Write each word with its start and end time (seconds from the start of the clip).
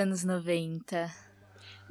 os 0.00 0.06
anos 0.06 0.24
90. 0.24 1.14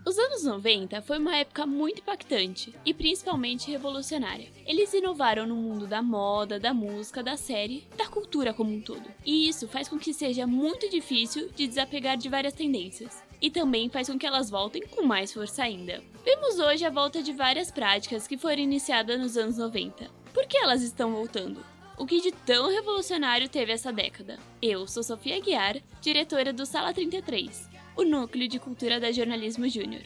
Os 0.03 0.17
anos 0.17 0.43
90 0.43 0.99
foi 1.03 1.19
uma 1.19 1.35
época 1.35 1.67
muito 1.67 2.01
impactante 2.01 2.73
e 2.83 2.91
principalmente 2.91 3.69
revolucionária. 3.69 4.49
Eles 4.65 4.91
inovaram 4.93 5.45
no 5.45 5.55
mundo 5.55 5.85
da 5.85 6.01
moda, 6.01 6.59
da 6.59 6.73
música, 6.73 7.21
da 7.21 7.37
série, 7.37 7.87
da 7.95 8.07
cultura 8.07 8.51
como 8.51 8.73
um 8.73 8.81
todo. 8.81 9.07
E 9.23 9.47
isso 9.47 9.67
faz 9.67 9.87
com 9.87 9.99
que 9.99 10.11
seja 10.11 10.47
muito 10.47 10.89
difícil 10.89 11.49
de 11.55 11.67
desapegar 11.67 12.17
de 12.17 12.29
várias 12.29 12.53
tendências. 12.53 13.23
E 13.39 13.51
também 13.51 13.89
faz 13.89 14.09
com 14.09 14.17
que 14.17 14.25
elas 14.25 14.49
voltem 14.49 14.81
com 14.87 15.03
mais 15.03 15.31
força 15.31 15.61
ainda. 15.61 16.01
Vemos 16.25 16.57
hoje 16.57 16.83
a 16.85 16.89
volta 16.89 17.21
de 17.21 17.31
várias 17.31 17.69
práticas 17.69 18.27
que 18.27 18.39
foram 18.39 18.63
iniciadas 18.63 19.19
nos 19.19 19.37
anos 19.37 19.59
90. 19.59 20.09
Por 20.33 20.47
que 20.47 20.57
elas 20.57 20.81
estão 20.81 21.13
voltando? 21.13 21.63
O 21.95 22.07
que 22.07 22.21
de 22.21 22.31
tão 22.31 22.69
revolucionário 22.69 23.49
teve 23.49 23.73
essa 23.73 23.93
década? 23.93 24.39
Eu 24.61 24.87
sou 24.87 25.03
Sofia 25.03 25.39
Guiar, 25.39 25.77
diretora 26.01 26.53
do 26.53 26.65
Sala 26.65 26.93
33, 26.93 27.68
o 27.99 28.05
núcleo 28.05 28.47
de 28.47 28.57
cultura 28.57 28.97
da 28.97 29.11
Jornalismo 29.11 29.67
Júnior. 29.67 30.03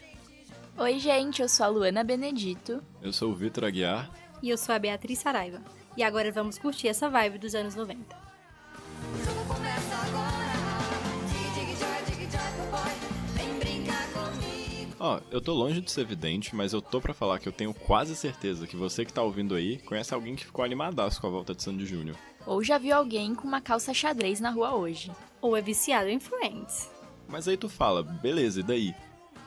Oi, 0.80 0.98
gente, 0.98 1.44
eu 1.44 1.48
sou 1.48 1.68
a 1.68 1.70
Luana 1.70 2.04
Benedito. 2.04 2.82
Eu 3.00 3.14
sou 3.14 3.32
o 3.32 3.36
Vitor 3.36 3.66
Aguiar. 3.66 4.10
E 4.42 4.50
eu 4.50 4.58
sou 4.58 4.74
a 4.74 4.80
Beatriz 4.80 5.20
Saraiva. 5.20 5.62
E 5.96 6.02
agora 6.02 6.32
vamos 6.32 6.58
curtir 6.58 6.88
essa 6.88 7.08
vibe 7.08 7.38
dos 7.38 7.54
anos 7.54 7.76
90. 7.76 8.18
Ó, 15.00 15.20
eu 15.30 15.40
tô 15.40 15.54
longe 15.54 15.80
de 15.80 15.92
ser 15.92 16.02
evidente, 16.02 16.56
mas 16.56 16.74
eu 16.74 16.82
tô 16.82 17.00
para 17.00 17.14
falar 17.14 17.38
que 17.38 17.48
eu 17.48 17.54
tenho 17.54 17.76
quase 17.76 18.16
certeza 18.16 18.66
que 18.66 18.76
você 18.76 19.06
que 19.06 19.14
tá 19.14 19.22
ouvindo 19.22 19.54
aí 19.54 19.78
conhece 19.78 20.16
alguém 20.16 20.36
que 20.36 20.46
ficou 20.46 20.66
animadaço 20.66 21.22
com 21.22 21.28
a 21.28 21.30
volta 21.30 21.54
de 21.54 21.62
Sandy 21.62 21.86
Júnior. 21.86 22.18
Ou 22.48 22.64
já 22.64 22.80
viu 22.80 22.96
alguém 22.96 23.36
com 23.36 23.48
uma 23.48 23.62
calça 23.62 23.94
xadrez 23.94 24.40
na 24.40 24.50
rua 24.50 24.74
hoje. 24.74 25.12
Ou 25.40 25.56
é 25.56 25.62
viciado 25.62 26.10
em 26.10 26.20
Friends. 26.20 26.92
Mas 27.28 27.48
aí 27.48 27.58
tu 27.58 27.70
fala, 27.70 28.04
beleza, 28.04 28.60
e 28.60 28.64
daí? 28.64 28.96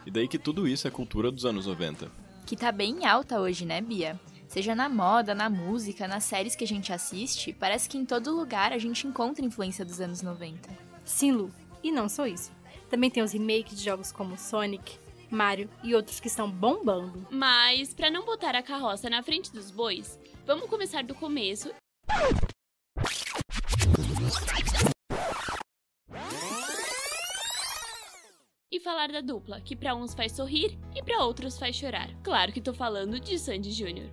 E 0.04 0.10
daí 0.10 0.28
que 0.28 0.38
tudo 0.38 0.66
isso 0.66 0.86
é 0.86 0.90
cultura 0.90 1.30
dos 1.30 1.44
anos 1.44 1.66
90. 1.66 2.10
Que 2.46 2.56
tá 2.56 2.70
bem 2.70 3.06
alta 3.06 3.40
hoje, 3.40 3.66
né, 3.66 3.80
Bia? 3.80 4.18
Seja 4.46 4.74
na 4.74 4.88
moda, 4.88 5.34
na 5.34 5.50
música, 5.50 6.06
nas 6.06 6.24
séries 6.24 6.54
que 6.54 6.64
a 6.64 6.66
gente 6.66 6.92
assiste, 6.92 7.52
parece 7.52 7.88
que 7.88 7.98
em 7.98 8.06
todo 8.06 8.34
lugar 8.34 8.72
a 8.72 8.78
gente 8.78 9.06
encontra 9.06 9.44
influência 9.44 9.84
dos 9.84 10.00
anos 10.00 10.22
90. 10.22 10.68
Sim, 11.04 11.32
Lu. 11.32 11.50
E 11.82 11.90
não 11.90 12.08
só 12.08 12.26
isso. 12.26 12.52
Também 12.88 13.10
tem 13.10 13.22
os 13.22 13.32
remakes 13.32 13.78
de 13.78 13.84
jogos 13.84 14.12
como 14.12 14.38
Sonic, 14.38 14.98
Mario 15.30 15.68
e 15.82 15.94
outros 15.94 16.20
que 16.20 16.28
estão 16.28 16.50
bombando. 16.50 17.26
Mas, 17.30 17.92
para 17.92 18.10
não 18.10 18.24
botar 18.24 18.54
a 18.54 18.62
carroça 18.62 19.10
na 19.10 19.22
frente 19.22 19.52
dos 19.52 19.70
bois, 19.70 20.18
vamos 20.46 20.70
começar 20.70 21.02
do 21.02 21.14
começo. 21.14 21.70
Falar 28.86 29.10
da 29.10 29.20
dupla, 29.20 29.60
que 29.60 29.74
para 29.74 29.96
uns 29.96 30.14
faz 30.14 30.30
sorrir 30.30 30.78
e 30.94 31.02
para 31.02 31.24
outros 31.24 31.58
faz 31.58 31.74
chorar. 31.74 32.08
Claro 32.22 32.52
que 32.52 32.60
tô 32.60 32.72
falando 32.72 33.18
de 33.18 33.36
Sandy 33.36 33.72
Júnior. 33.72 34.08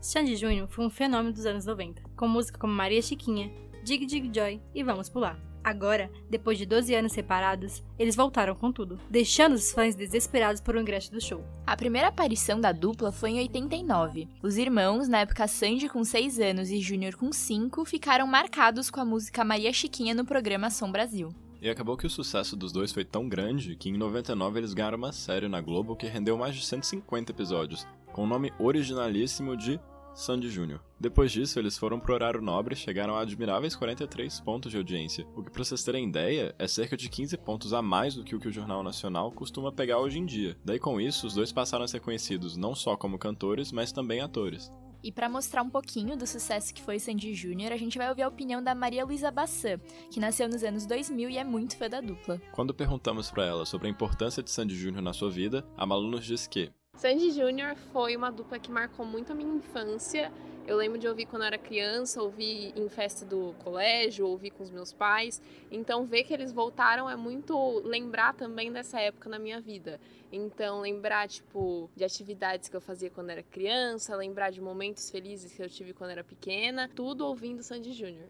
Sandy 0.00 0.36
Júnior 0.36 0.68
foi 0.68 0.86
um 0.86 0.90
fenômeno 0.90 1.32
dos 1.32 1.44
anos 1.44 1.66
90, 1.66 2.00
com 2.16 2.28
música 2.28 2.56
como 2.56 2.72
Maria 2.72 3.02
Chiquinha, 3.02 3.50
Dig 3.82 4.06
Dig 4.06 4.30
Joy 4.32 4.62
e 4.72 4.84
Vamos 4.84 5.08
Pular. 5.08 5.36
Agora, 5.64 6.08
depois 6.30 6.56
de 6.56 6.66
12 6.66 6.94
anos 6.94 7.10
separados, 7.10 7.82
eles 7.98 8.14
voltaram 8.14 8.54
com 8.54 8.70
tudo, 8.70 8.96
deixando 9.10 9.54
os 9.54 9.72
fãs 9.72 9.96
desesperados 9.96 10.60
por 10.60 10.76
um 10.76 10.80
ingresso 10.80 11.10
do 11.10 11.20
show. 11.20 11.44
A 11.66 11.76
primeira 11.76 12.08
aparição 12.08 12.60
da 12.60 12.70
dupla 12.70 13.10
foi 13.10 13.30
em 13.30 13.40
89. 13.40 14.28
Os 14.40 14.56
irmãos, 14.56 15.08
na 15.08 15.18
época 15.18 15.48
Sandy 15.48 15.88
com 15.88 16.04
6 16.04 16.38
anos 16.38 16.70
e 16.70 16.78
Júnior 16.78 17.16
com 17.16 17.32
5, 17.32 17.84
ficaram 17.84 18.28
marcados 18.28 18.88
com 18.88 19.00
a 19.00 19.04
música 19.04 19.44
Maria 19.44 19.72
Chiquinha 19.72 20.14
no 20.14 20.24
programa 20.24 20.70
Som 20.70 20.92
Brasil. 20.92 21.34
E 21.62 21.68
acabou 21.68 21.96
que 21.96 22.06
o 22.06 22.10
sucesso 22.10 22.56
dos 22.56 22.72
dois 22.72 22.90
foi 22.90 23.04
tão 23.04 23.28
grande 23.28 23.76
que 23.76 23.90
em 23.90 23.98
99 23.98 24.58
eles 24.58 24.72
ganharam 24.72 24.96
uma 24.96 25.12
série 25.12 25.46
na 25.46 25.60
Globo 25.60 25.94
que 25.94 26.06
rendeu 26.06 26.38
mais 26.38 26.54
de 26.54 26.64
150 26.64 27.32
episódios, 27.32 27.86
com 28.12 28.24
o 28.24 28.26
nome 28.26 28.50
originalíssimo 28.58 29.54
de 29.54 29.78
Sandy 30.14 30.48
Júnior. 30.48 30.80
Depois 30.98 31.30
disso, 31.30 31.58
eles 31.58 31.76
foram 31.76 32.00
pro 32.00 32.14
horário 32.14 32.40
nobre 32.40 32.74
e 32.74 32.78
chegaram 32.78 33.14
a 33.14 33.20
admiráveis 33.20 33.76
43 33.76 34.40
pontos 34.40 34.70
de 34.70 34.78
audiência, 34.78 35.26
o 35.36 35.42
que, 35.42 35.50
para 35.50 35.62
vocês 35.62 35.84
terem 35.84 36.08
ideia, 36.08 36.54
é 36.58 36.66
cerca 36.66 36.96
de 36.96 37.08
15 37.08 37.36
pontos 37.38 37.74
a 37.74 37.82
mais 37.82 38.14
do 38.14 38.24
que 38.24 38.34
o 38.34 38.40
que 38.40 38.48
o 38.48 38.52
Jornal 38.52 38.82
Nacional 38.82 39.30
costuma 39.30 39.70
pegar 39.70 39.98
hoje 39.98 40.18
em 40.18 40.24
dia. 40.24 40.56
Daí, 40.64 40.78
com 40.78 41.00
isso, 41.00 41.26
os 41.26 41.34
dois 41.34 41.52
passaram 41.52 41.84
a 41.84 41.88
ser 41.88 42.00
conhecidos 42.00 42.56
não 42.56 42.74
só 42.74 42.96
como 42.96 43.18
cantores, 43.18 43.70
mas 43.70 43.92
também 43.92 44.20
atores. 44.20 44.72
E 45.02 45.10
para 45.10 45.28
mostrar 45.28 45.62
um 45.62 45.70
pouquinho 45.70 46.16
do 46.16 46.26
sucesso 46.26 46.74
que 46.74 46.82
foi 46.82 46.98
Sandy 46.98 47.34
Júnior, 47.34 47.72
a 47.72 47.76
gente 47.76 47.96
vai 47.96 48.08
ouvir 48.08 48.22
a 48.22 48.28
opinião 48.28 48.62
da 48.62 48.74
Maria 48.74 49.04
Luísa 49.04 49.30
Bassan, 49.30 49.78
que 50.10 50.20
nasceu 50.20 50.48
nos 50.48 50.62
anos 50.62 50.84
2000 50.86 51.30
e 51.30 51.38
é 51.38 51.44
muito 51.44 51.76
fã 51.76 51.88
da 51.88 52.00
dupla. 52.00 52.40
Quando 52.52 52.74
perguntamos 52.74 53.30
para 53.30 53.46
ela 53.46 53.64
sobre 53.64 53.88
a 53.88 53.90
importância 53.90 54.42
de 54.42 54.50
Sandy 54.50 54.74
Júnior 54.74 55.02
na 55.02 55.12
sua 55.12 55.30
vida, 55.30 55.64
a 55.76 55.86
Malu 55.86 56.10
nos 56.10 56.24
disse 56.24 56.48
que 56.48 56.70
Sandy 56.96 57.30
Júnior 57.30 57.76
foi 57.92 58.14
uma 58.14 58.30
dupla 58.30 58.58
que 58.58 58.70
marcou 58.70 59.06
muito 59.06 59.32
a 59.32 59.34
minha 59.34 59.54
infância. 59.54 60.30
Eu 60.66 60.76
lembro 60.76 60.98
de 60.98 61.08
ouvir 61.08 61.26
quando 61.26 61.42
eu 61.42 61.46
era 61.46 61.58
criança, 61.58 62.22
ouvir 62.22 62.72
em 62.76 62.88
festa 62.88 63.24
do 63.24 63.54
colégio, 63.64 64.26
ouvir 64.26 64.50
com 64.50 64.62
os 64.62 64.70
meus 64.70 64.92
pais. 64.92 65.42
Então, 65.70 66.06
ver 66.06 66.24
que 66.24 66.32
eles 66.32 66.52
voltaram 66.52 67.08
é 67.08 67.16
muito 67.16 67.80
lembrar 67.80 68.34
também 68.34 68.70
dessa 68.70 69.00
época 69.00 69.28
na 69.28 69.38
minha 69.38 69.60
vida. 69.60 70.00
Então, 70.30 70.80
lembrar, 70.80 71.28
tipo, 71.28 71.90
de 71.96 72.04
atividades 72.04 72.68
que 72.68 72.76
eu 72.76 72.80
fazia 72.80 73.10
quando 73.10 73.30
era 73.30 73.42
criança, 73.42 74.14
lembrar 74.14 74.50
de 74.50 74.60
momentos 74.60 75.10
felizes 75.10 75.52
que 75.52 75.62
eu 75.62 75.68
tive 75.68 75.92
quando 75.92 76.10
era 76.10 76.22
pequena, 76.22 76.88
tudo 76.94 77.26
ouvindo 77.26 77.62
Sandy 77.62 77.92
Júnior. 77.92 78.28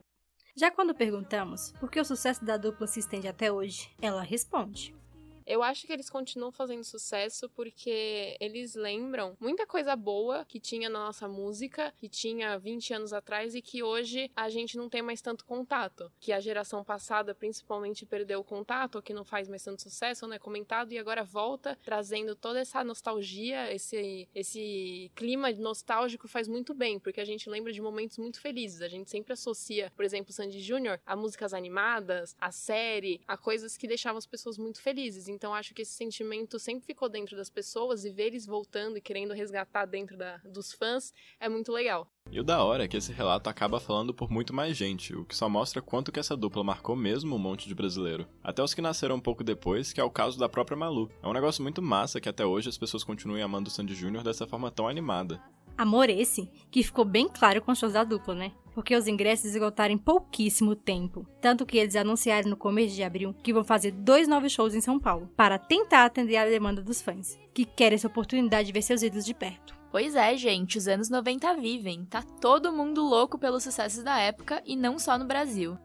Já 0.56 0.70
quando 0.70 0.94
perguntamos 0.94 1.72
por 1.78 1.90
que 1.90 2.00
o 2.00 2.04
sucesso 2.04 2.44
da 2.44 2.56
dupla 2.56 2.86
se 2.86 3.00
estende 3.00 3.28
até 3.28 3.52
hoje, 3.52 3.90
ela 4.00 4.22
responde: 4.22 4.94
eu 5.50 5.64
acho 5.64 5.84
que 5.84 5.92
eles 5.92 6.08
continuam 6.08 6.52
fazendo 6.52 6.84
sucesso 6.84 7.48
porque 7.48 8.36
eles 8.38 8.76
lembram 8.76 9.36
muita 9.40 9.66
coisa 9.66 9.96
boa 9.96 10.44
que 10.44 10.60
tinha 10.60 10.88
na 10.88 11.06
nossa 11.06 11.26
música, 11.26 11.92
que 11.98 12.08
tinha 12.08 12.56
20 12.56 12.94
anos 12.94 13.12
atrás 13.12 13.56
e 13.56 13.60
que 13.60 13.82
hoje 13.82 14.30
a 14.36 14.48
gente 14.48 14.76
não 14.76 14.88
tem 14.88 15.02
mais 15.02 15.20
tanto 15.20 15.44
contato. 15.44 16.10
Que 16.20 16.32
a 16.32 16.38
geração 16.38 16.84
passada 16.84 17.34
principalmente 17.34 18.06
perdeu 18.06 18.38
o 18.38 18.44
contato, 18.44 19.02
que 19.02 19.12
não 19.12 19.24
faz 19.24 19.48
mais 19.48 19.64
tanto 19.64 19.82
sucesso, 19.82 20.26
né? 20.28 20.38
Comentado, 20.38 20.92
e 20.92 20.98
agora 20.98 21.24
volta 21.24 21.76
trazendo 21.84 22.36
toda 22.36 22.60
essa 22.60 22.84
nostalgia, 22.84 23.72
esse, 23.72 24.28
esse 24.32 25.10
clima 25.16 25.50
nostálgico 25.50 26.28
faz 26.28 26.46
muito 26.46 26.72
bem, 26.72 27.00
porque 27.00 27.20
a 27.20 27.24
gente 27.24 27.50
lembra 27.50 27.72
de 27.72 27.82
momentos 27.82 28.18
muito 28.18 28.40
felizes. 28.40 28.82
A 28.82 28.88
gente 28.88 29.10
sempre 29.10 29.32
associa, 29.32 29.92
por 29.96 30.04
exemplo, 30.04 30.32
Sandy 30.32 30.60
Júnior 30.60 31.00
a 31.04 31.16
músicas 31.16 31.52
animadas, 31.52 32.36
a 32.40 32.52
série, 32.52 33.20
a 33.26 33.36
coisas 33.36 33.76
que 33.76 33.88
deixavam 33.88 34.18
as 34.18 34.26
pessoas 34.26 34.56
muito 34.56 34.80
felizes. 34.80 35.28
Então 35.40 35.54
acho 35.54 35.72
que 35.72 35.80
esse 35.80 35.92
sentimento 35.92 36.58
sempre 36.58 36.84
ficou 36.84 37.08
dentro 37.08 37.34
das 37.34 37.48
pessoas 37.48 38.04
e 38.04 38.10
ver 38.10 38.24
eles 38.24 38.44
voltando 38.44 38.98
e 38.98 39.00
querendo 39.00 39.32
resgatar 39.32 39.86
dentro 39.86 40.14
da, 40.14 40.36
dos 40.44 40.70
fãs 40.70 41.14
é 41.40 41.48
muito 41.48 41.72
legal. 41.72 42.06
E 42.30 42.38
o 42.38 42.44
da 42.44 42.62
hora 42.62 42.84
é 42.84 42.88
que 42.88 42.98
esse 42.98 43.10
relato 43.10 43.48
acaba 43.48 43.80
falando 43.80 44.12
por 44.12 44.30
muito 44.30 44.52
mais 44.52 44.76
gente, 44.76 45.16
o 45.16 45.24
que 45.24 45.34
só 45.34 45.48
mostra 45.48 45.80
quanto 45.80 46.12
que 46.12 46.20
essa 46.20 46.36
dupla 46.36 46.62
marcou 46.62 46.94
mesmo 46.94 47.34
um 47.34 47.38
monte 47.38 47.66
de 47.66 47.74
brasileiro. 47.74 48.28
Até 48.44 48.62
os 48.62 48.74
que 48.74 48.82
nasceram 48.82 49.16
um 49.16 49.20
pouco 49.20 49.42
depois, 49.42 49.94
que 49.94 50.00
é 50.00 50.04
o 50.04 50.10
caso 50.10 50.38
da 50.38 50.46
própria 50.46 50.76
Malu. 50.76 51.10
É 51.22 51.26
um 51.26 51.32
negócio 51.32 51.62
muito 51.62 51.80
massa 51.80 52.20
que 52.20 52.28
até 52.28 52.44
hoje 52.44 52.68
as 52.68 52.76
pessoas 52.76 53.02
continuem 53.02 53.42
amando 53.42 53.70
o 53.70 53.72
Sandy 53.72 53.94
Júnior 53.94 54.22
dessa 54.22 54.46
forma 54.46 54.70
tão 54.70 54.88
animada. 54.88 55.42
Amor 55.80 56.10
esse 56.10 56.46
que 56.70 56.82
ficou 56.82 57.06
bem 57.06 57.26
claro 57.26 57.62
com 57.62 57.72
os 57.72 57.78
shows 57.78 57.94
da 57.94 58.04
dupla, 58.04 58.34
né? 58.34 58.52
Porque 58.74 58.94
os 58.94 59.08
ingressos 59.08 59.46
esgotaram 59.46 59.94
em 59.94 59.96
pouquíssimo 59.96 60.76
tempo. 60.76 61.26
Tanto 61.40 61.64
que 61.64 61.78
eles 61.78 61.96
anunciaram 61.96 62.50
no 62.50 62.56
começo 62.58 62.94
de 62.94 63.02
abril 63.02 63.34
que 63.42 63.50
vão 63.50 63.64
fazer 63.64 63.90
dois 63.90 64.28
novos 64.28 64.52
shows 64.52 64.74
em 64.74 64.82
São 64.82 65.00
Paulo, 65.00 65.30
para 65.34 65.58
tentar 65.58 66.04
atender 66.04 66.36
a 66.36 66.44
demanda 66.44 66.82
dos 66.82 67.00
fãs, 67.00 67.38
que 67.54 67.64
querem 67.64 67.94
essa 67.94 68.08
oportunidade 68.08 68.66
de 68.66 68.72
ver 68.74 68.82
seus 68.82 69.02
ídolos 69.02 69.24
de 69.24 69.32
perto. 69.32 69.74
Pois 69.90 70.14
é, 70.14 70.36
gente, 70.36 70.76
os 70.76 70.86
anos 70.86 71.08
90 71.08 71.54
vivem. 71.54 72.04
Tá 72.04 72.22
todo 72.42 72.74
mundo 72.74 73.02
louco 73.02 73.38
pelos 73.38 73.62
sucessos 73.62 74.04
da 74.04 74.18
época 74.18 74.62
e 74.66 74.76
não 74.76 74.98
só 74.98 75.16
no 75.16 75.24
Brasil. 75.24 75.78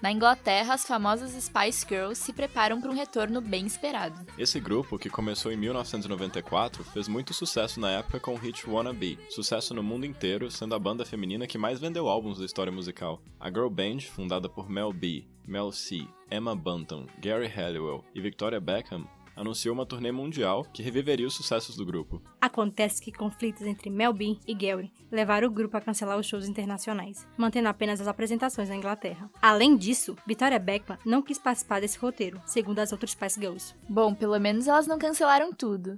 Na 0.00 0.12
Inglaterra, 0.12 0.74
as 0.74 0.86
famosas 0.86 1.32
Spice 1.32 1.84
Girls 1.88 2.22
se 2.22 2.32
preparam 2.32 2.80
para 2.80 2.90
um 2.90 2.94
retorno 2.94 3.40
bem 3.40 3.66
esperado. 3.66 4.24
Esse 4.38 4.60
grupo, 4.60 4.96
que 4.96 5.10
começou 5.10 5.50
em 5.50 5.56
1994, 5.56 6.84
fez 6.84 7.08
muito 7.08 7.34
sucesso 7.34 7.80
na 7.80 7.90
época 7.90 8.20
com 8.20 8.34
o 8.34 8.36
hit 8.36 8.68
Wanna 8.70 8.92
Be, 8.92 9.18
sucesso 9.28 9.74
no 9.74 9.82
mundo 9.82 10.06
inteiro, 10.06 10.52
sendo 10.52 10.76
a 10.76 10.78
banda 10.78 11.04
feminina 11.04 11.48
que 11.48 11.58
mais 11.58 11.80
vendeu 11.80 12.08
álbuns 12.08 12.38
da 12.38 12.44
história 12.44 12.70
musical. 12.70 13.20
A 13.40 13.48
girl 13.48 13.68
band, 13.68 14.00
fundada 14.02 14.48
por 14.48 14.70
Mel 14.70 14.92
B, 14.92 15.26
Mel 15.44 15.72
C, 15.72 16.06
Emma 16.30 16.54
Bunton, 16.54 17.06
Gary 17.20 17.48
Halliwell 17.48 18.04
e 18.14 18.20
Victoria 18.20 18.60
Beckham, 18.60 19.04
anunciou 19.38 19.74
uma 19.74 19.86
turnê 19.86 20.10
mundial 20.10 20.64
que 20.72 20.82
reviveria 20.82 21.26
os 21.26 21.34
sucessos 21.34 21.76
do 21.76 21.86
grupo. 21.86 22.20
Acontece 22.40 23.00
que 23.00 23.12
conflitos 23.12 23.62
entre 23.62 23.88
Mel 23.88 24.12
B 24.12 24.36
e 24.46 24.54
Gary 24.54 24.92
levaram 25.10 25.48
o 25.48 25.50
grupo 25.50 25.76
a 25.76 25.80
cancelar 25.80 26.18
os 26.18 26.26
shows 26.26 26.48
internacionais, 26.48 27.26
mantendo 27.36 27.68
apenas 27.68 28.00
as 28.00 28.08
apresentações 28.08 28.68
na 28.68 28.76
Inglaterra. 28.76 29.30
Além 29.40 29.76
disso, 29.76 30.16
Victoria 30.26 30.58
Beckham 30.58 30.98
não 31.06 31.22
quis 31.22 31.38
participar 31.38 31.80
desse 31.80 31.98
roteiro, 31.98 32.40
segundo 32.44 32.80
as 32.80 32.92
outras 32.92 33.12
Spice 33.12 33.40
Girls. 33.40 33.74
Bom, 33.88 34.14
pelo 34.14 34.38
menos 34.38 34.66
elas 34.66 34.86
não 34.86 34.98
cancelaram 34.98 35.52
tudo. 35.52 35.96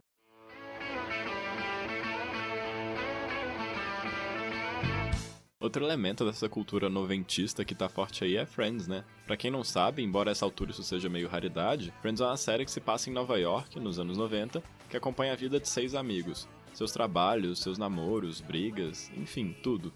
Outro 5.60 5.84
elemento 5.84 6.24
dessa 6.24 6.48
cultura 6.48 6.88
noventista 6.88 7.66
que 7.66 7.74
tá 7.74 7.86
forte 7.86 8.24
aí 8.24 8.34
é 8.34 8.46
Friends, 8.46 8.88
né? 8.88 9.04
Pra 9.26 9.36
quem 9.36 9.50
não 9.50 9.62
sabe, 9.62 10.02
embora 10.02 10.30
essa 10.30 10.42
altura 10.42 10.70
isso 10.70 10.82
seja 10.82 11.10
meio 11.10 11.28
raridade, 11.28 11.92
Friends 12.00 12.22
é 12.22 12.24
uma 12.24 12.36
série 12.38 12.64
que 12.64 12.70
se 12.70 12.80
passa 12.80 13.10
em 13.10 13.12
Nova 13.12 13.38
York, 13.38 13.78
nos 13.78 13.98
anos 13.98 14.16
90, 14.16 14.62
que 14.88 14.96
acompanha 14.96 15.34
a 15.34 15.36
vida 15.36 15.60
de 15.60 15.68
seis 15.68 15.94
amigos. 15.94 16.48
Seus 16.72 16.92
trabalhos, 16.92 17.60
seus 17.60 17.76
namoros, 17.76 18.40
brigas, 18.40 19.12
enfim, 19.14 19.54
tudo. 19.62 19.92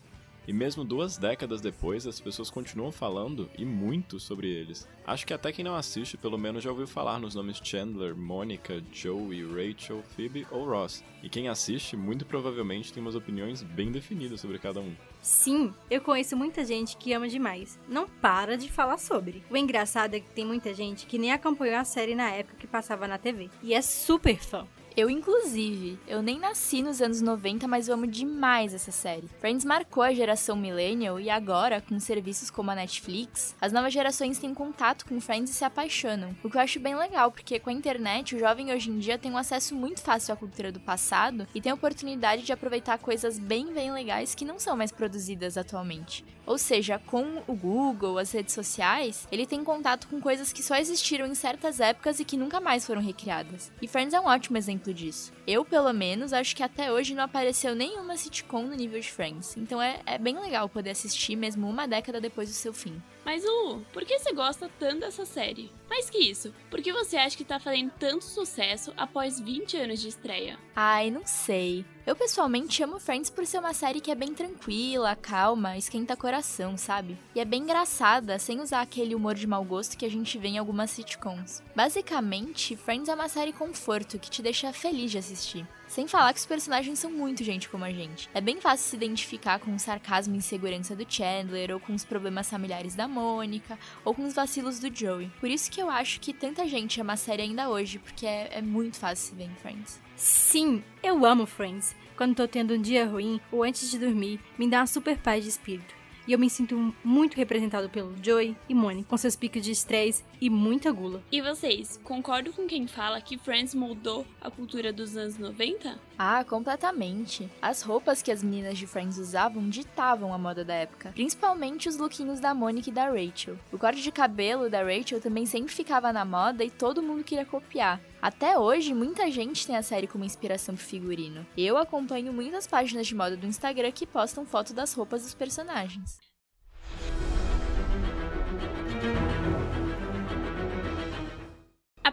E 0.47 0.53
mesmo 0.53 0.85
duas 0.85 1.17
décadas 1.17 1.61
depois, 1.61 2.07
as 2.07 2.21
pessoas 2.21 2.51
continuam 2.51 2.93
falando 2.93 3.51
e 3.57 3.65
muito 3.65 4.21
sobre 4.21 4.49
eles. 4.49 4.87
Acho 5.07 5.27
que 5.27 5.33
até 5.33 5.51
quem 5.53 5.65
não 5.65 5.75
assiste, 5.75 6.17
pelo 6.17 6.37
menos 6.37 6.63
já 6.63 6.71
ouviu 6.71 6.87
falar 6.87 7.19
nos 7.19 7.35
nomes 7.35 7.61
Chandler, 7.63 8.15
Monica, 8.15 8.83
Joey, 8.93 9.45
Rachel, 9.45 10.03
Phoebe 10.15 10.47
ou 10.51 10.67
Ross. 10.67 11.03
E 11.23 11.29
quem 11.29 11.49
assiste, 11.49 11.97
muito 11.97 12.27
provavelmente 12.27 12.93
tem 12.93 13.03
umas 13.03 13.15
opiniões 13.15 13.63
bem 13.63 13.91
definidas 13.91 14.41
sobre 14.41 14.59
cada 14.59 14.81
um. 14.81 14.95
Sim, 15.23 15.73
eu 15.91 16.03
conheço 16.03 16.37
muita 16.37 16.65
gente 16.65 16.99
que 16.99 17.15
ama 17.15 17.27
demais. 17.27 17.79
Não 17.89 18.07
para 18.07 18.59
de 18.59 18.71
falar 18.71 18.99
sobre. 18.99 19.43
O 19.51 19.57
engraçado 19.57 20.15
é 20.15 20.21
que 20.21 20.29
tem 20.31 20.45
muita 20.45 20.75
gente 20.75 21.07
que 21.07 21.19
nem 21.19 21.33
acompanhou 21.33 21.79
a 21.79 21.85
série 21.85 22.15
na 22.15 22.31
época 22.31 22.59
que 22.59 22.67
passava 22.67 23.09
na 23.09 23.17
TV. 23.17 23.49
E 23.63 23.73
é 23.73 23.81
super 23.81 24.37
fã. 24.37 24.67
Eu, 24.97 25.11
inclusive, 25.11 25.99
eu 26.07 26.23
nem 26.23 26.39
nasci 26.39 26.81
nos 26.81 27.03
anos 27.03 27.21
90, 27.21 27.67
mas 27.67 27.89
eu 27.89 27.95
amo 27.95 28.07
demais 28.07 28.73
essa 28.73 28.93
série. 28.93 29.29
Friends 29.41 29.65
marcou 29.65 30.05
a 30.05 30.15
geração 30.15 30.55
millennial 30.55 31.19
e 31.19 31.29
agora, 31.29 31.81
com 31.81 31.99
serviços 31.99 32.49
como 32.49 32.71
a 32.71 32.77
Netflix, 32.77 33.57
as 33.61 33.73
novas 33.73 33.93
gerações 33.93 34.39
têm 34.39 34.55
contato 34.55 35.05
com 35.05 35.21
Friends 35.21 35.51
e 35.51 35.55
se 35.55 35.65
apaixonam. 35.65 36.37
O 36.45 36.49
que 36.49 36.57
eu 36.57 36.61
acho 36.61 36.79
bem 36.79 36.95
legal, 36.95 37.33
porque 37.33 37.59
com 37.59 37.71
a 37.71 37.73
internet, 37.73 38.37
o 38.37 38.39
jovem 38.39 38.73
hoje 38.73 38.89
em 38.89 39.01
dia 39.01 39.19
tem 39.19 39.33
um 39.33 39.37
acesso 39.37 39.75
muito 39.75 40.01
fácil 40.01 40.33
à 40.33 40.37
cultura 40.37 40.71
do 40.71 40.79
passado 40.79 41.45
e 41.53 41.61
tem 41.61 41.73
a 41.73 41.75
oportunidade 41.75 42.45
de 42.45 42.53
aproveitar 42.53 42.97
coisas 42.99 43.37
bem, 43.37 43.73
bem 43.73 43.93
legais 43.93 44.33
que 44.33 44.45
não 44.45 44.61
são 44.61 44.77
mais 44.77 44.93
produzidas 44.93 45.59
atualmente. 45.59 46.25
Ou 46.47 46.59
seja, 46.59 46.99
com 46.99 47.43
o 47.49 47.55
Google, 47.55 48.19
as 48.19 48.31
redes 48.31 48.55
sociais, 48.55 49.27
ele 49.33 49.47
tem 49.47 49.65
contato 49.65 50.07
com 50.09 50.21
coisas 50.21 50.53
que 50.53 50.63
só 50.63 50.77
existiram 50.77 51.27
em 51.27 51.35
certas 51.35 51.81
épocas 51.81 52.21
e 52.21 52.25
que 52.25 52.37
nunca 52.37 52.61
mais 52.61 52.87
foram 52.87 53.01
recriadas. 53.01 53.73
E 53.83 53.89
Friends 53.89 54.15
é 54.15 54.21
um 54.21 54.27
ótimo 54.27 54.57
exemplo 54.57 54.84
disso. 54.93 55.33
Eu, 55.47 55.65
pelo 55.65 55.93
menos, 55.93 56.33
acho 56.33 56.55
que 56.55 56.63
até 56.63 56.93
hoje 56.93 57.15
não 57.15 57.25
apareceu 57.25 57.75
nenhuma 57.75 58.17
sitcom 58.17 58.65
no 58.65 58.75
nível 58.75 59.01
de 59.01 59.11
Friends. 59.11 59.57
Então 59.57 59.81
é, 59.81 60.01
é 60.05 60.19
bem 60.19 60.39
legal 60.39 60.69
poder 60.69 60.91
assistir 60.91 61.37
mesmo 61.37 61.69
uma 61.69 61.87
década 61.87 62.21
depois 62.21 62.49
do 62.49 62.55
seu 62.55 62.73
fim. 62.73 63.01
Mas, 63.25 63.43
Lu, 63.45 63.81
por 63.93 64.05
que 64.05 64.19
você 64.19 64.33
gosta 64.33 64.71
tanto 64.79 65.01
dessa 65.01 65.25
série? 65.25 65.71
Mais 65.89 66.11
que 66.11 66.19
isso, 66.19 66.53
por 66.71 66.83
que 66.83 66.93
você 66.93 67.17
acha 67.17 67.37
que 67.37 67.45
tá 67.45 67.59
fazendo 67.59 67.93
tanto 67.99 68.25
sucesso 68.25 68.93
após 68.97 69.41
20 69.41 69.77
anos 69.77 70.01
de 70.01 70.09
estreia? 70.09 70.59
Ai, 70.75 71.11
não 71.11 71.25
sei. 71.25 71.85
Eu 72.07 72.15
pessoalmente 72.15 72.83
amo 72.83 72.99
Friends 72.99 73.31
por 73.31 73.47
ser 73.47 73.59
uma 73.59 73.73
série 73.73 74.01
que 74.01 74.11
é 74.11 74.15
bem 74.15 74.35
tranquila, 74.35 75.17
calma, 75.17 75.79
esquenta 75.79 76.17
coração, 76.17 76.77
sabe? 76.77 77.17
E 77.35 77.41
é 77.41 77.45
bem 77.45 77.63
engraçada, 77.63 78.39
sem 78.39 78.61
usar 78.61 78.83
aquele 78.83 79.15
humor 79.15 79.35
de 79.35 79.47
mau 79.47 79.65
gosto 79.65 79.97
que 79.97 80.05
a 80.05 80.11
gente 80.11 80.37
vê 80.37 80.49
em 80.49 80.59
algumas 80.59 80.91
sitcoms. 80.91 81.63
Basicamente, 81.75 82.77
Friends 82.77 83.09
é 83.09 83.15
uma 83.15 83.29
série 83.29 83.53
conforto 83.53 84.19
que 84.19 84.31
te 84.31 84.43
deixa 84.43 84.73
feliz 84.73 85.11
de 85.11 85.19
assistir. 85.19 85.67
Sem 85.95 86.09
falar 86.09 86.33
que 86.33 86.41
os 86.41 86.47
personagens 86.47 86.99
são 86.99 87.09
muito 87.09 87.45
gente 87.45 87.69
como 87.69 87.85
a 87.85 87.93
gente. 87.93 88.29
É 88.35 88.41
bem 88.41 88.61
fácil 88.61 88.85
se 88.85 88.97
identificar 88.97 89.61
com 89.61 89.73
o 89.73 89.79
sarcasmo 89.79 90.35
e 90.35 90.39
insegurança 90.39 90.97
do 90.97 91.07
Chandler, 91.09 91.71
ou 91.71 91.79
com 91.79 91.95
os 91.95 92.05
problemas 92.05 92.51
familiares 92.51 92.97
da 92.97 93.07
Mônica, 93.07 93.79
ou 94.05 94.13
com 94.13 94.25
os 94.25 94.35
vacilos 94.35 94.81
do 94.81 94.93
Joey. 94.93 95.31
Por 95.39 95.49
isso 95.49 95.71
que 95.71 95.81
eu 95.81 95.89
acho 95.89 96.19
que 96.19 96.33
tanta 96.33 96.67
gente 96.67 97.01
ama 97.01 97.13
a 97.13 97.17
série 97.17 97.43
ainda 97.43 97.69
hoje, 97.69 98.01
porque 98.01 98.27
é, 98.27 98.59
é 98.59 98.61
muito 98.61 98.97
fácil 98.97 99.29
se 99.29 99.35
ver 99.37 99.45
em 99.45 99.55
Friends. 99.55 100.01
Sim, 100.17 100.83
eu 101.01 101.25
amo 101.25 101.47
Friends. 101.47 101.95
Quando 102.17 102.35
tô 102.35 102.49
tendo 102.49 102.75
um 102.75 102.83
dia 102.83 103.07
ruim 103.07 103.41
ou 103.53 103.63
antes 103.63 103.89
de 103.89 103.97
dormir, 103.97 104.41
me 104.59 104.69
dá 104.69 104.81
uma 104.81 104.89
super 104.89 105.17
paz 105.17 105.45
de 105.45 105.51
espírito 105.51 105.95
e 106.27 106.33
eu 106.33 106.39
me 106.39 106.49
sinto 106.49 106.95
muito 107.05 107.37
representado 107.37 107.89
pelo 107.89 108.15
Joey 108.23 108.57
e 108.69 108.75
Moni, 108.75 109.05
com 109.05 109.17
seus 109.17 109.37
picos 109.37 109.63
de 109.63 109.71
estresse 109.71 110.25
e 110.41 110.49
muita 110.49 110.91
gula. 110.91 111.23
E 111.31 111.41
vocês, 111.41 112.01
concordam 112.03 112.53
com 112.53 112.67
quem 112.67 112.87
fala 112.87 113.21
que 113.21 113.39
Friends 113.39 113.75
moldou 113.75 114.27
a 114.41 114.51
cultura 114.51 114.93
dos 114.93 115.17
anos 115.17 115.39
90? 115.39 115.99
Ah, 116.19 116.45
completamente. 116.45 117.51
As 117.61 117.83
roupas 117.83 118.23
que 118.23 118.31
as 118.31 118.43
meninas 118.43 118.79
de 118.79 118.87
Friends 118.87 119.19
usavam 119.19 119.69
ditavam 119.69 120.33
a 120.33 120.39
moda 120.39 120.65
da 120.65 120.75
época, 120.75 121.11
principalmente 121.13 121.89
os 121.89 121.97
lookinhos 121.97 122.41
da 122.41 122.55
Monica 122.55 122.89
e 122.89 122.93
da 122.93 123.07
Rachel. 123.07 123.59
O 123.73 123.79
corte 123.79 124.01
de 124.01 124.13
cabelo 124.13 124.71
da 124.71 124.83
Rachel 124.83 125.21
também 125.21 125.47
sempre 125.47 125.73
ficava 125.73 126.13
na 126.13 126.25
moda 126.25 126.65
e 126.65 126.71
todo 126.71 127.03
mundo 127.03 127.25
queria 127.25 127.45
copiar. 127.45 128.01
Até 128.23 128.59
hoje, 128.59 128.95
muita 128.95 129.31
gente 129.31 129.67
tem 129.67 129.77
a 129.77 129.83
série 129.83 130.07
como 130.07 130.25
inspiração 130.25 130.75
pro 130.75 130.85
figurino. 130.85 131.47
Eu 131.57 131.77
acompanho 131.77 132.33
muitas 132.33 132.67
páginas 132.67 133.07
de 133.07 133.15
moda 133.15 133.37
do 133.37 133.47
Instagram 133.47 133.91
que 133.93 134.07
postam 134.07 134.47
foto 134.47 134.73
das 134.73 134.95
roupas 134.95 135.23
dos 135.23 135.35
personagens. 135.35 136.19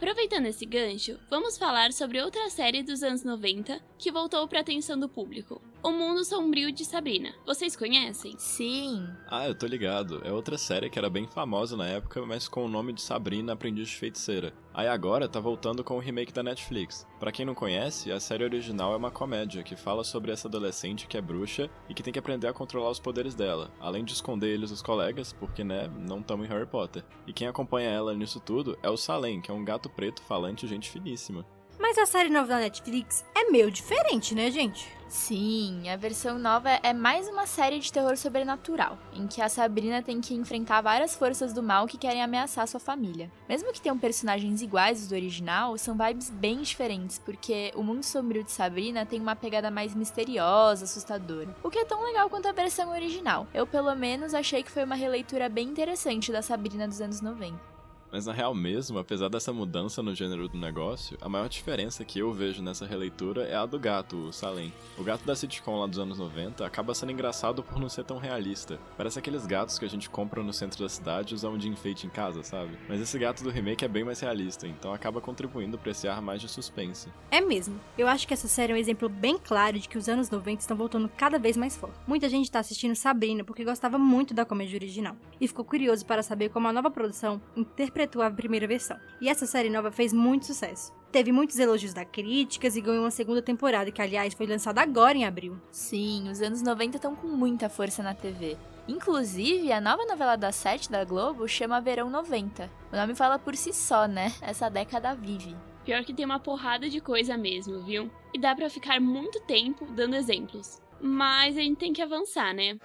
Aproveitando 0.01 0.48
esse 0.48 0.65
gancho, 0.65 1.19
vamos 1.30 1.59
falar 1.59 1.94
sobre 1.94 2.19
outra 2.19 2.50
série 2.50 2.81
dos 2.81 3.03
anos 3.03 3.24
90 3.24 3.80
que 4.00 4.12
voltou 4.12 4.48
para 4.48 4.57
a 4.57 4.62
atenção 4.62 4.98
do 4.98 5.07
público. 5.07 5.62
O 5.83 5.89
Mundo 5.89 6.24
Sombrio 6.24 6.72
de 6.72 6.86
Sabrina. 6.86 7.33
Vocês 7.44 7.75
conhecem? 7.75 8.36
Sim. 8.38 9.10
Ah, 9.28 9.48
eu 9.48 9.56
tô 9.56 9.66
ligado. 9.66 10.22
É 10.24 10.31
outra 10.31 10.56
série 10.56 10.92
que 10.92 11.00
era 11.00 11.10
bem 11.10 11.25
famosa 11.25 11.75
na 11.75 11.88
época, 11.88 12.24
mas 12.24 12.48
com 12.48 12.63
o 12.63 12.69
nome 12.69 12.94
de 12.94 13.01
Sabrina 13.01 13.54
Aprendiz 13.54 13.89
de 13.89 13.95
Feiticeira. 13.95 14.54
Aí 14.75 14.88
agora 14.88 15.28
tá 15.28 15.39
voltando 15.39 15.83
com 15.83 15.95
o 15.95 16.00
remake 16.00 16.31
da 16.31 16.44
Netflix. 16.44 17.07
Para 17.19 17.31
quem 17.31 17.48
não 17.48 17.56
conhece, 17.56 18.12
a 18.12 18.19
série 18.19 18.44
original 18.44 18.94
é 18.94 18.95
uma 18.95 19.10
comédia 19.10 19.63
que 19.63 19.75
fala 19.75 20.04
sobre 20.04 20.31
essa 20.31 20.48
adolescente 20.48 21.07
que 21.07 21.18
é 21.18 21.22
bruxa 21.22 21.68
e 21.89 21.95
que 21.95 22.04
tem 22.04 22.13
que 22.13 22.19
aprender 22.19 22.45
a 22.45 22.54
controlar 22.54 22.92
os 22.92 23.00
poderes 23.00 23.34
dela, 23.34 23.72
além 23.80 24.06
de 24.06 24.13
esconder 24.13 24.50
eles 24.50 24.69
dos 24.69 24.84
colegas, 24.84 25.34
porque 25.34 25.63
né, 25.63 25.92
não 25.98 26.19
estamos 26.19 26.45
em 26.45 26.50
Harry 26.50 26.68
Potter. 26.68 27.04
E 27.25 27.34
quem 27.34 27.48
acompanha 27.48 27.89
ela 27.89 28.13
nisso 28.13 28.39
tudo 28.39 28.77
é 28.84 28.89
o 28.89 28.98
Salem, 28.98 29.41
que 29.41 29.50
é 29.50 29.53
um 29.53 29.65
gato 29.65 29.89
preto 29.89 30.22
falante 30.22 30.67
gente 30.67 30.91
finíssima. 30.91 31.44
Mas 31.82 31.98
a 31.98 32.06
série 32.06 32.30
nova 32.30 32.48
da 32.48 32.60
Netflix 32.60 33.26
é 33.34 33.50
meio 33.50 33.72
diferente, 33.72 34.36
né, 34.36 34.52
gente? 34.52 34.88
Sim, 35.10 35.90
a 35.90 35.96
versão 35.98 36.38
nova 36.38 36.70
é 36.70 36.94
mais 36.94 37.28
uma 37.28 37.48
série 37.48 37.80
de 37.80 37.92
terror 37.92 38.16
sobrenatural, 38.16 39.00
em 39.14 39.26
que 39.26 39.42
a 39.42 39.50
Sabrina 39.50 40.02
tem 40.02 40.22
que 40.22 40.36
enfrentar 40.36 40.80
várias 40.82 41.16
forças 41.16 41.52
do 41.52 41.64
mal 41.64 41.88
que 41.88 41.98
querem 41.98 42.22
ameaçar 42.22 42.68
sua 42.68 42.80
família. 42.80 43.32
Mesmo 43.50 43.74
que 43.74 43.82
tenham 43.82 43.98
personagens 43.98 44.62
iguais 44.62 45.08
do 45.08 45.16
original, 45.16 45.76
são 45.76 45.98
vibes 45.98 46.30
bem 46.30 46.62
diferentes, 46.62 47.18
porque 47.18 47.74
o 47.76 47.82
mundo 47.82 48.04
sombrio 48.04 48.44
de 48.44 48.52
Sabrina 48.52 49.04
tem 49.04 49.20
uma 49.20 49.36
pegada 49.36 49.72
mais 49.72 49.96
misteriosa, 49.96 50.86
assustadora, 50.86 51.54
o 51.64 51.70
que 51.72 51.80
é 51.80 51.86
tão 51.86 52.06
legal 52.06 52.30
quanto 52.30 52.48
a 52.48 52.54
versão 52.54 52.92
original. 52.92 53.48
Eu, 53.56 53.66
pelo 53.66 53.94
menos, 53.96 54.36
achei 54.36 54.62
que 54.62 54.72
foi 54.72 54.84
uma 54.84 54.96
releitura 54.96 55.50
bem 55.50 55.68
interessante 55.68 56.32
da 56.32 56.44
Sabrina 56.44 56.88
dos 56.88 57.02
anos 57.02 57.22
90. 57.22 57.71
Mas 58.12 58.25
na 58.25 58.34
real 58.34 58.53
mesmo, 58.53 59.00
apesar 59.00 59.30
dessa 59.30 59.53
mudança 59.53 60.03
no 60.03 60.13
gênero 60.13 60.50
do 60.50 60.58
negócio, 60.58 61.18
a 61.22 61.30
maior 61.30 61.48
diferença 61.48 62.03
que 62.03 62.20
eu 62.20 62.34
vejo 62.34 62.62
nessa 62.62 62.86
releitura 62.86 63.44
é 63.44 63.56
a 63.56 63.65
do 63.65 63.80
gato, 63.80 64.18
o 64.18 64.34
Salem. 64.34 64.74
O 64.98 65.03
gato 65.03 65.25
da 65.25 65.34
sitcom 65.34 65.80
lá 65.80 65.88
dos 65.88 65.98
anos 65.98 66.20
90 66.20 66.65
acaba 66.65 66.94
sendo 66.94 67.13
engraçado 67.13 67.63
por 67.63 67.80
não 67.80 67.88
ser 67.88 68.03
tão 68.03 68.18
realista. 68.18 68.77
Parece 68.98 69.18
aqueles 69.18 69.46
gatos 69.46 69.80
que 69.80 69.86
a 69.86 69.89
gente 69.89 70.10
compra 70.10 70.44
no 70.44 70.51
centro 70.51 70.84
da 70.84 70.89
cidade 70.89 71.34
e 71.34 71.36
usa 71.36 71.48
um 71.48 71.58
de 71.58 71.70
enfeite 71.70 72.06
em 72.06 72.10
casa, 72.10 72.44
sabe? 72.44 72.77
Mas 72.89 73.00
esse 73.00 73.18
gato 73.18 73.46
do 73.46 73.50
remake 73.50 73.86
é 73.86 73.88
bem 73.88 74.03
mais 74.03 74.20
realista, 74.20 74.68
então 74.68 74.94
acaba 74.94 75.22
contribuindo 75.22 75.77
para 75.77 75.91
esse 75.91 76.06
ar 76.06 76.22
mais 76.22 76.41
de 76.41 76.50
suspense. 76.50 77.08
É 77.32 77.39
mesmo. 77.39 77.80
Eu 77.98 78.10
acho 78.10 78.27
que 78.27 78.34
essa 78.34 78.48
série 78.50 78.74
é 78.74 78.75
um 78.75 78.80
exemplo 78.80 79.08
bem 79.08 79.38
claro 79.38 79.80
de 79.80 79.88
que 79.88 79.98
os 79.98 80.10
anos 80.10 80.30
90 80.30 80.60
estão 80.60 80.75
voltando 80.75 81.10
cada 81.15 81.39
vez 81.39 81.56
mais 81.56 81.77
forte. 81.77 81.98
Muita 82.06 82.27
gente 82.27 82.51
tá 82.51 82.60
assistindo 82.60 82.94
Sabrina 82.94 83.46
porque 83.46 83.63
gostava 83.63 83.98
muito 83.98 84.34
da 84.34 84.44
comédia 84.44 84.77
original 84.77 85.15
e 85.39 85.48
ficou 85.48 85.63
curioso 85.63 86.06
para 86.06 86.22
saber 86.22 86.50
como 86.50 86.68
a 86.68 86.74
nova 86.74 86.91
produção 86.91 87.41
interpreta 87.56 88.00
interpretou 88.01 88.22
a 88.22 88.31
primeira 88.31 88.67
versão. 88.67 88.98
E 89.20 89.29
essa 89.29 89.46
série 89.46 89.70
nova 89.70 89.91
fez 89.91 90.12
muito 90.12 90.46
sucesso. 90.46 90.93
Teve 91.12 91.31
muitos 91.31 91.60
elogios 91.60 91.93
da 91.93 92.05
críticas 92.05 92.75
e 92.75 92.81
ganhou 92.81 93.03
uma 93.03 93.12
segunda 93.12 93.41
temporada, 93.41 93.91
que 93.91 94.01
aliás 94.01 94.34
foi 94.34 94.48
lançada 94.48 94.81
agora 94.81 95.17
em 95.17 95.25
abril. 95.25 95.60
Sim, 95.72 96.29
os 96.29 96.41
anos 96.41 96.62
90 96.62 96.98
estão 96.98 97.15
com 97.15 97.27
muita 97.27 97.70
força 97.70 98.01
na 98.01 98.13
TV. 98.13 98.58
Inclusive, 98.88 99.72
a 99.72 99.81
nova 99.81 100.05
novela 100.05 100.36
das 100.36 100.55
sete 100.55 100.89
da 100.89 101.03
Globo 101.03 101.48
chama 101.48 101.81
Verão 101.81 102.10
90. 102.10 102.70
O 102.91 102.96
nome 102.96 103.13
fala 103.13 103.38
por 103.38 103.55
si 103.55 103.74
só, 103.74 104.08
né? 104.08 104.34
Essa 104.41 104.70
década 104.70 105.13
vive. 105.13 105.55
Pior 105.86 106.03
que 106.03 106.13
tem 106.13 106.25
uma 106.25 106.39
porrada 106.39 106.89
de 106.89 107.01
coisa 107.01 107.38
mesmo, 107.38 107.84
viu? 107.84 108.10
E 108.34 108.39
dá 108.39 108.55
para 108.55 108.70
ficar 108.70 109.00
muito 109.00 109.39
tempo 109.41 109.86
dando 109.91 110.15
exemplos. 110.15 110.81
Mas 111.00 111.58
a 111.58 111.62
gente 111.62 111.77
tem 111.77 111.93
que 111.93 112.01
avançar, 112.01 112.53
né? 112.53 112.77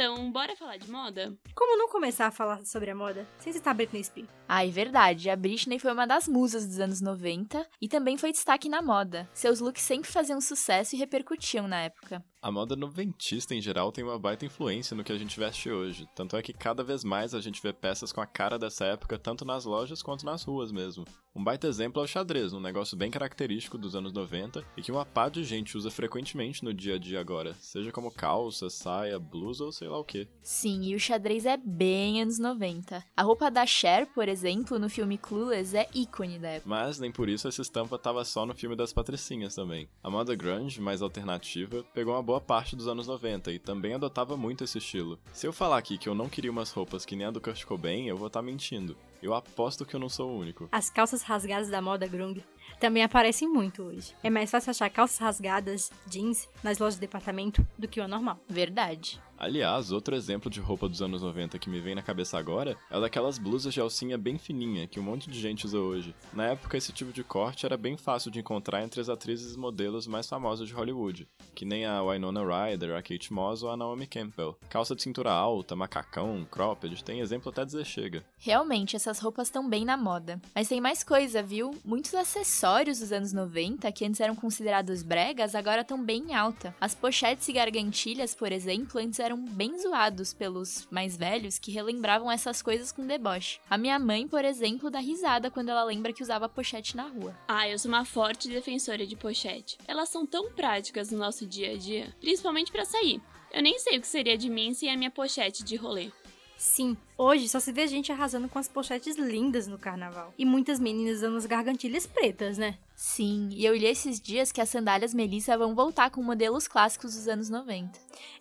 Então, 0.00 0.30
bora 0.30 0.54
falar 0.54 0.76
de 0.76 0.88
moda? 0.88 1.36
Como 1.56 1.76
não 1.76 1.88
começar 1.88 2.28
a 2.28 2.30
falar 2.30 2.64
sobre 2.64 2.88
a 2.88 2.94
moda 2.94 3.26
sem 3.36 3.52
citar 3.52 3.74
Britney 3.74 4.04
Spears? 4.04 4.37
Ah, 4.48 4.64
é 4.64 4.70
verdade. 4.70 5.28
A 5.28 5.36
Britney 5.36 5.78
foi 5.78 5.92
uma 5.92 6.06
das 6.06 6.26
musas 6.26 6.66
dos 6.66 6.80
anos 6.80 7.02
90 7.02 7.66
e 7.82 7.86
também 7.86 8.16
foi 8.16 8.32
destaque 8.32 8.66
na 8.66 8.80
moda. 8.80 9.28
Seus 9.34 9.60
looks 9.60 9.82
sempre 9.82 10.10
faziam 10.10 10.40
sucesso 10.40 10.96
e 10.96 10.98
repercutiam 10.98 11.68
na 11.68 11.82
época. 11.82 12.24
A 12.40 12.52
moda 12.52 12.76
noventista 12.76 13.52
em 13.52 13.60
geral 13.60 13.90
tem 13.90 14.04
uma 14.04 14.16
baita 14.16 14.46
influência 14.46 14.96
no 14.96 15.02
que 15.02 15.12
a 15.12 15.18
gente 15.18 15.38
veste 15.38 15.68
hoje, 15.68 16.08
tanto 16.14 16.36
é 16.36 16.42
que 16.42 16.52
cada 16.52 16.84
vez 16.84 17.02
mais 17.02 17.34
a 17.34 17.40
gente 17.40 17.60
vê 17.60 17.72
peças 17.72 18.12
com 18.12 18.20
a 18.20 18.26
cara 18.26 18.56
dessa 18.56 18.84
época 18.84 19.18
tanto 19.18 19.44
nas 19.44 19.64
lojas 19.64 20.02
quanto 20.02 20.24
nas 20.24 20.44
ruas 20.44 20.70
mesmo. 20.70 21.04
Um 21.34 21.42
baita 21.42 21.66
exemplo 21.66 22.00
é 22.00 22.04
o 22.04 22.08
xadrez, 22.08 22.52
um 22.52 22.60
negócio 22.60 22.96
bem 22.96 23.10
característico 23.10 23.76
dos 23.76 23.94
anos 23.94 24.12
90 24.12 24.64
e 24.76 24.82
que 24.82 24.90
uma 24.90 25.04
pá 25.04 25.28
de 25.28 25.42
gente 25.44 25.76
usa 25.76 25.90
frequentemente 25.90 26.64
no 26.64 26.72
dia 26.72 26.94
a 26.94 26.98
dia 26.98 27.20
agora, 27.20 27.54
seja 27.54 27.90
como 27.90 28.10
calça, 28.10 28.70
saia, 28.70 29.18
blusa 29.18 29.64
ou 29.64 29.72
sei 29.72 29.88
lá 29.88 29.98
o 29.98 30.04
que. 30.04 30.28
Sim, 30.40 30.82
e 30.82 30.94
o 30.94 31.00
xadrez 31.00 31.44
é 31.44 31.56
bem 31.56 32.22
anos 32.22 32.38
90. 32.38 33.04
A 33.16 33.22
roupa 33.22 33.50
da 33.50 33.66
Cher, 33.66 34.06
por 34.14 34.28
exemplo, 34.28 34.37
no 34.78 34.88
filme 34.88 35.18
Clueless 35.18 35.76
é 35.76 35.88
ícone 35.94 36.38
da 36.38 36.48
época. 36.48 36.68
Mas 36.68 36.98
nem 36.98 37.10
por 37.10 37.28
isso 37.28 37.48
essa 37.48 37.62
estampa 37.62 37.98
tava 37.98 38.24
só 38.24 38.46
no 38.46 38.54
filme 38.54 38.76
das 38.76 38.92
patricinhas 38.92 39.54
também. 39.54 39.88
A 40.02 40.10
moda 40.10 40.34
grunge, 40.34 40.80
mais 40.80 41.02
alternativa, 41.02 41.84
pegou 41.94 42.14
uma 42.14 42.22
boa 42.22 42.40
parte 42.40 42.76
dos 42.76 42.88
anos 42.88 43.06
90 43.06 43.52
e 43.52 43.58
também 43.58 43.94
adotava 43.94 44.36
muito 44.36 44.64
esse 44.64 44.78
estilo. 44.78 45.18
Se 45.32 45.46
eu 45.46 45.52
falar 45.52 45.78
aqui 45.78 45.98
que 45.98 46.08
eu 46.08 46.14
não 46.14 46.28
queria 46.28 46.50
umas 46.50 46.70
roupas 46.70 47.04
que 47.04 47.16
nem 47.16 47.26
a 47.26 47.30
do 47.30 47.40
Kurt 47.40 47.64
Cobain, 47.64 48.06
eu 48.06 48.16
vou 48.16 48.28
estar 48.28 48.40
tá 48.40 48.46
mentindo. 48.46 48.96
Eu 49.22 49.34
aposto 49.34 49.84
que 49.84 49.94
eu 49.94 50.00
não 50.00 50.08
sou 50.08 50.30
o 50.30 50.38
único. 50.38 50.68
As 50.70 50.90
calças 50.90 51.22
rasgadas 51.22 51.68
da 51.68 51.82
moda 51.82 52.06
grunge 52.06 52.44
também 52.78 53.02
aparecem 53.02 53.48
muito 53.48 53.82
hoje. 53.82 54.14
É 54.22 54.30
mais 54.30 54.50
fácil 54.50 54.70
achar 54.70 54.88
calças 54.90 55.18
rasgadas, 55.18 55.90
jeans, 56.06 56.48
nas 56.62 56.78
lojas 56.78 56.94
de 56.94 57.00
departamento 57.00 57.66
do 57.76 57.88
que 57.88 58.00
o 58.00 58.06
normal. 58.06 58.38
Verdade. 58.48 59.20
Aliás, 59.38 59.92
outro 59.92 60.16
exemplo 60.16 60.50
de 60.50 60.58
roupa 60.58 60.88
dos 60.88 61.00
anos 61.00 61.22
90 61.22 61.60
que 61.60 61.70
me 61.70 61.78
vem 61.78 61.94
na 61.94 62.02
cabeça 62.02 62.36
agora 62.36 62.76
é 62.90 63.00
daquelas 63.00 63.38
blusas 63.38 63.72
de 63.72 63.80
alcinha 63.80 64.18
bem 64.18 64.36
fininha 64.36 64.88
que 64.88 64.98
um 64.98 65.02
monte 65.02 65.30
de 65.30 65.40
gente 65.40 65.64
usa 65.64 65.78
hoje. 65.78 66.12
Na 66.32 66.46
época, 66.46 66.76
esse 66.76 66.92
tipo 66.92 67.12
de 67.12 67.22
corte 67.22 67.64
era 67.64 67.76
bem 67.76 67.96
fácil 67.96 68.32
de 68.32 68.40
encontrar 68.40 68.82
entre 68.82 69.00
as 69.00 69.08
atrizes 69.08 69.54
e 69.54 69.58
modelos 69.58 70.08
mais 70.08 70.28
famosas 70.28 70.66
de 70.66 70.74
Hollywood, 70.74 71.28
que 71.54 71.64
nem 71.64 71.86
a 71.86 72.02
Winona 72.02 72.40
Ryder, 72.42 72.96
a 72.96 73.02
Kate 73.02 73.32
Moss 73.32 73.62
ou 73.62 73.70
a 73.70 73.76
Naomi 73.76 74.08
Campbell. 74.08 74.58
Calça 74.68 74.96
de 74.96 75.02
cintura 75.02 75.30
alta, 75.30 75.76
macacão, 75.76 76.44
cropped, 76.50 77.04
tem 77.04 77.20
exemplo 77.20 77.50
até 77.50 77.64
dizer 77.64 77.84
chega. 77.84 78.24
Realmente, 78.38 78.96
essas 79.08 79.20
roupas 79.20 79.48
estão 79.48 79.66
bem 79.66 79.86
na 79.86 79.96
moda. 79.96 80.38
Mas 80.54 80.68
tem 80.68 80.82
mais 80.82 81.02
coisa, 81.02 81.42
viu? 81.42 81.70
Muitos 81.82 82.14
acessórios 82.14 82.98
dos 82.98 83.10
anos 83.10 83.32
90, 83.32 83.90
que 83.90 84.04
antes 84.04 84.20
eram 84.20 84.36
considerados 84.36 85.02
bregas, 85.02 85.54
agora 85.54 85.80
estão 85.80 86.02
bem 86.04 86.24
em 86.28 86.34
alta. 86.34 86.74
As 86.78 86.94
pochetes 86.94 87.48
e 87.48 87.52
gargantilhas, 87.54 88.34
por 88.34 88.52
exemplo, 88.52 89.00
antes 89.00 89.18
eram 89.18 89.42
bem 89.42 89.78
zoados 89.78 90.34
pelos 90.34 90.86
mais 90.90 91.16
velhos 91.16 91.58
que 91.58 91.72
relembravam 91.72 92.30
essas 92.30 92.60
coisas 92.60 92.92
com 92.92 93.06
deboche. 93.06 93.60
A 93.70 93.78
minha 93.78 93.98
mãe, 93.98 94.28
por 94.28 94.44
exemplo, 94.44 94.90
dá 94.90 94.98
risada 94.98 95.50
quando 95.50 95.70
ela 95.70 95.84
lembra 95.84 96.12
que 96.12 96.22
usava 96.22 96.46
pochete 96.46 96.94
na 96.94 97.08
rua. 97.08 97.34
Ah, 97.48 97.66
eu 97.66 97.78
sou 97.78 97.90
uma 97.90 98.04
forte 98.04 98.50
defensora 98.50 99.06
de 99.06 99.16
pochete. 99.16 99.78
Elas 99.88 100.10
são 100.10 100.26
tão 100.26 100.52
práticas 100.52 101.10
no 101.10 101.18
nosso 101.18 101.46
dia 101.46 101.72
a 101.72 101.76
dia, 101.78 102.14
principalmente 102.20 102.70
para 102.70 102.84
sair. 102.84 103.22
Eu 103.50 103.62
nem 103.62 103.78
sei 103.78 103.96
o 103.96 104.00
que 104.02 104.06
seria 104.06 104.36
de 104.36 104.50
mim 104.50 104.74
sem 104.74 104.90
a 104.90 104.96
minha 104.98 105.10
pochete 105.10 105.64
de 105.64 105.76
rolê. 105.76 106.10
Sim, 106.58 106.96
hoje 107.16 107.48
só 107.48 107.60
se 107.60 107.70
vê 107.70 107.86
gente 107.86 108.10
arrasando 108.10 108.48
com 108.48 108.58
as 108.58 108.66
pochetes 108.66 109.16
lindas 109.16 109.68
no 109.68 109.78
carnaval. 109.78 110.34
E 110.36 110.44
muitas 110.44 110.80
meninas 110.80 111.18
usando 111.18 111.36
as 111.36 111.46
gargantilhas 111.46 112.04
pretas, 112.04 112.58
né? 112.58 112.76
Sim, 112.96 113.48
e 113.52 113.64
eu 113.64 113.76
li 113.76 113.86
esses 113.86 114.20
dias 114.20 114.50
que 114.50 114.60
as 114.60 114.68
sandálias 114.68 115.14
Melissa 115.14 115.56
vão 115.56 115.72
voltar 115.72 116.10
com 116.10 116.20
modelos 116.20 116.66
clássicos 116.66 117.14
dos 117.14 117.28
anos 117.28 117.48
90. 117.48 117.96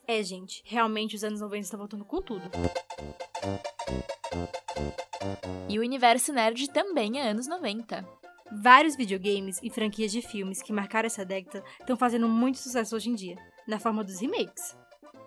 É, 0.08 0.24
gente, 0.24 0.64
realmente 0.66 1.16
os 1.16 1.24
anos 1.24 1.42
90 1.42 1.62
estão 1.62 1.78
voltando 1.78 2.04
com 2.04 2.20
tudo. 2.20 2.50
E 5.70 5.78
o 5.78 5.84
universo 5.84 6.34
nerd 6.34 6.72
também 6.72 7.20
é 7.20 7.30
anos 7.30 7.46
90. 7.46 8.04
Vários 8.52 8.96
videogames 8.96 9.60
e 9.62 9.70
franquias 9.70 10.12
de 10.12 10.24
filmes 10.24 10.64
que 10.64 10.74
marcaram 10.74 11.06
essa 11.06 11.24
década 11.24 11.64
estão 11.80 11.96
fazendo 11.96 12.28
muito 12.28 12.58
sucesso 12.58 12.96
hoje 12.96 13.12
em 13.12 13.16
dia, 13.16 13.36
na 13.68 13.78
forma 13.78 14.04
dos 14.04 14.20
remakes. 14.20 14.76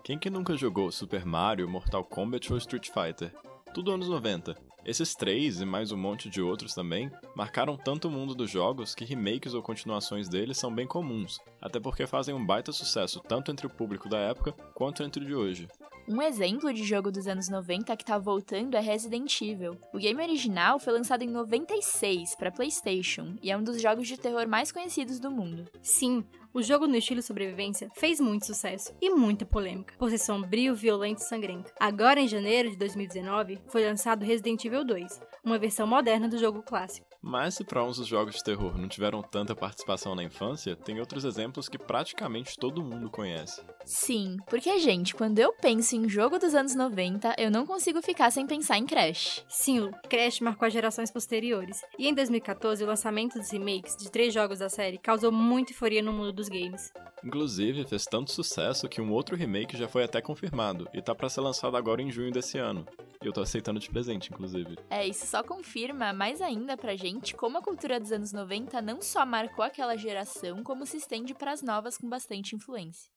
Quem 0.03 0.17
que 0.17 0.31
nunca 0.31 0.57
jogou 0.57 0.91
Super 0.91 1.23
Mario, 1.23 1.69
Mortal 1.69 2.03
Kombat 2.03 2.51
ou 2.51 2.57
Street 2.57 2.89
Fighter? 2.89 3.31
Tudo 3.71 3.91
anos 3.91 4.09
90. 4.09 4.55
Esses 4.83 5.13
três, 5.13 5.61
e 5.61 5.65
mais 5.65 5.91
um 5.91 5.97
monte 5.97 6.27
de 6.27 6.41
outros 6.41 6.73
também, 6.73 7.11
marcaram 7.35 7.77
tanto 7.77 8.07
o 8.07 8.11
mundo 8.11 8.33
dos 8.33 8.49
jogos 8.49 8.95
que 8.95 9.05
remakes 9.05 9.53
ou 9.53 9.61
continuações 9.61 10.27
deles 10.27 10.57
são 10.57 10.73
bem 10.73 10.87
comuns, 10.87 11.39
até 11.61 11.79
porque 11.79 12.07
fazem 12.07 12.33
um 12.33 12.43
baita 12.43 12.71
sucesso 12.71 13.19
tanto 13.19 13.51
entre 13.51 13.67
o 13.67 13.69
público 13.69 14.09
da 14.09 14.17
época 14.17 14.53
quanto 14.73 15.03
entre 15.03 15.23
o 15.23 15.25
de 15.27 15.35
hoje. 15.35 15.67
Um 16.11 16.21
exemplo 16.21 16.73
de 16.73 16.83
jogo 16.83 17.09
dos 17.09 17.25
anos 17.25 17.47
90 17.47 17.95
que 17.95 18.03
tá 18.03 18.17
voltando 18.17 18.75
é 18.75 18.81
Resident 18.81 19.41
Evil. 19.41 19.77
O 19.93 19.97
game 19.97 20.21
original 20.21 20.77
foi 20.77 20.91
lançado 20.91 21.21
em 21.21 21.29
96 21.29 22.35
para 22.35 22.51
PlayStation 22.51 23.37
e 23.41 23.49
é 23.49 23.55
um 23.55 23.63
dos 23.63 23.81
jogos 23.81 24.09
de 24.09 24.17
terror 24.17 24.45
mais 24.45 24.73
conhecidos 24.73 25.21
do 25.21 25.31
mundo. 25.31 25.63
Sim, 25.81 26.25
o 26.53 26.61
jogo 26.61 26.85
no 26.85 26.97
estilo 26.97 27.21
sobrevivência 27.21 27.89
fez 27.95 28.19
muito 28.19 28.45
sucesso 28.45 28.93
e 29.01 29.09
muita 29.09 29.45
polêmica, 29.45 29.95
por 29.97 30.09
ser 30.09 30.17
sombrio, 30.17 30.75
violento 30.75 31.19
e 31.19 31.23
sangrento. 31.23 31.71
Agora, 31.79 32.19
em 32.19 32.27
janeiro 32.27 32.69
de 32.69 32.75
2019, 32.75 33.61
foi 33.69 33.85
lançado 33.85 34.25
Resident 34.25 34.65
Evil 34.65 34.83
2, 34.83 35.17
uma 35.45 35.57
versão 35.57 35.87
moderna 35.87 36.27
do 36.27 36.37
jogo 36.37 36.61
clássico. 36.61 37.10
Mas 37.21 37.53
se 37.53 37.63
para 37.63 37.83
uns 37.83 37.99
os 37.99 38.07
jogos 38.07 38.35
de 38.35 38.43
terror 38.43 38.75
não 38.77 38.87
tiveram 38.87 39.21
tanta 39.21 39.55
participação 39.55 40.15
na 40.15 40.23
infância, 40.23 40.75
tem 40.75 40.99
outros 40.99 41.23
exemplos 41.23 41.69
que 41.69 41.77
praticamente 41.77 42.57
todo 42.57 42.83
mundo 42.83 43.11
conhece. 43.11 43.61
Sim, 43.85 44.37
porque, 44.49 44.79
gente, 44.79 45.13
quando 45.13 45.37
eu 45.37 45.53
penso 45.53 45.95
em 45.95 46.09
jogo 46.09 46.39
dos 46.39 46.55
anos 46.55 46.73
90, 46.73 47.35
eu 47.37 47.51
não 47.51 47.65
consigo 47.65 48.01
ficar 48.01 48.31
sem 48.31 48.47
pensar 48.47 48.77
em 48.77 48.87
Crash. 48.87 49.45
Sim, 49.47 49.81
o 49.81 49.91
Crash 50.09 50.39
marcou 50.39 50.65
as 50.65 50.73
gerações 50.73 51.11
posteriores. 51.11 51.81
E 51.99 52.07
em 52.07 52.13
2014, 52.13 52.83
o 52.83 52.87
lançamento 52.87 53.37
dos 53.37 53.51
remakes 53.51 53.95
de 53.95 54.09
três 54.09 54.33
jogos 54.33 54.59
da 54.59 54.69
série 54.69 54.97
causou 54.97 55.31
muita 55.31 55.71
euforia 55.71 56.01
no 56.01 56.11
mundo 56.11 56.33
dos 56.33 56.49
games. 56.49 56.91
Inclusive, 57.23 57.85
fez 57.85 58.05
tanto 58.05 58.31
sucesso 58.31 58.89
que 58.89 58.99
um 58.99 59.11
outro 59.11 59.35
remake 59.35 59.77
já 59.77 59.87
foi 59.87 60.03
até 60.03 60.21
confirmado 60.21 60.87
e 60.91 61.01
tá 61.01 61.13
para 61.13 61.29
ser 61.29 61.41
lançado 61.41 61.77
agora 61.77 62.01
em 62.01 62.11
junho 62.11 62.31
desse 62.31 62.57
ano. 62.57 62.85
E 63.21 63.27
eu 63.27 63.31
tô 63.31 63.41
aceitando 63.41 63.79
de 63.79 63.87
presente, 63.87 64.33
inclusive. 64.33 64.77
É, 64.89 65.07
isso 65.07 65.27
só 65.27 65.43
confirma 65.43 66.11
mais 66.11 66.41
ainda 66.41 66.75
pra 66.75 66.95
gente 66.95 67.35
como 67.35 67.57
a 67.57 67.61
cultura 67.61 67.99
dos 67.99 68.11
anos 68.11 68.33
90 68.33 68.81
não 68.81 68.99
só 68.99 69.23
marcou 69.25 69.63
aquela 69.63 69.95
geração, 69.95 70.63
como 70.63 70.87
se 70.87 70.97
estende 70.97 71.33
para 71.35 71.51
as 71.51 71.61
novas 71.61 71.97
com 71.97 72.09
bastante 72.09 72.55
influência. 72.55 73.11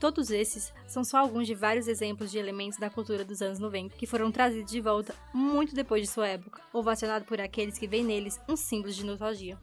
Todos 0.00 0.30
esses 0.30 0.72
são 0.86 1.02
só 1.02 1.18
alguns 1.18 1.46
de 1.46 1.54
vários 1.54 1.88
exemplos 1.88 2.30
de 2.30 2.38
elementos 2.38 2.78
da 2.78 2.88
cultura 2.88 3.24
dos 3.24 3.42
anos 3.42 3.58
90 3.58 3.96
que 3.96 4.06
foram 4.06 4.30
trazidos 4.30 4.70
de 4.70 4.80
volta 4.80 5.14
muito 5.34 5.74
depois 5.74 6.02
de 6.02 6.08
sua 6.08 6.28
época, 6.28 6.62
ovacionado 6.72 7.24
por 7.24 7.40
aqueles 7.40 7.76
que 7.76 7.88
veem 7.88 8.04
neles 8.04 8.40
um 8.48 8.56
símbolo 8.56 8.92
de 8.92 9.04
nostalgia. 9.04 9.58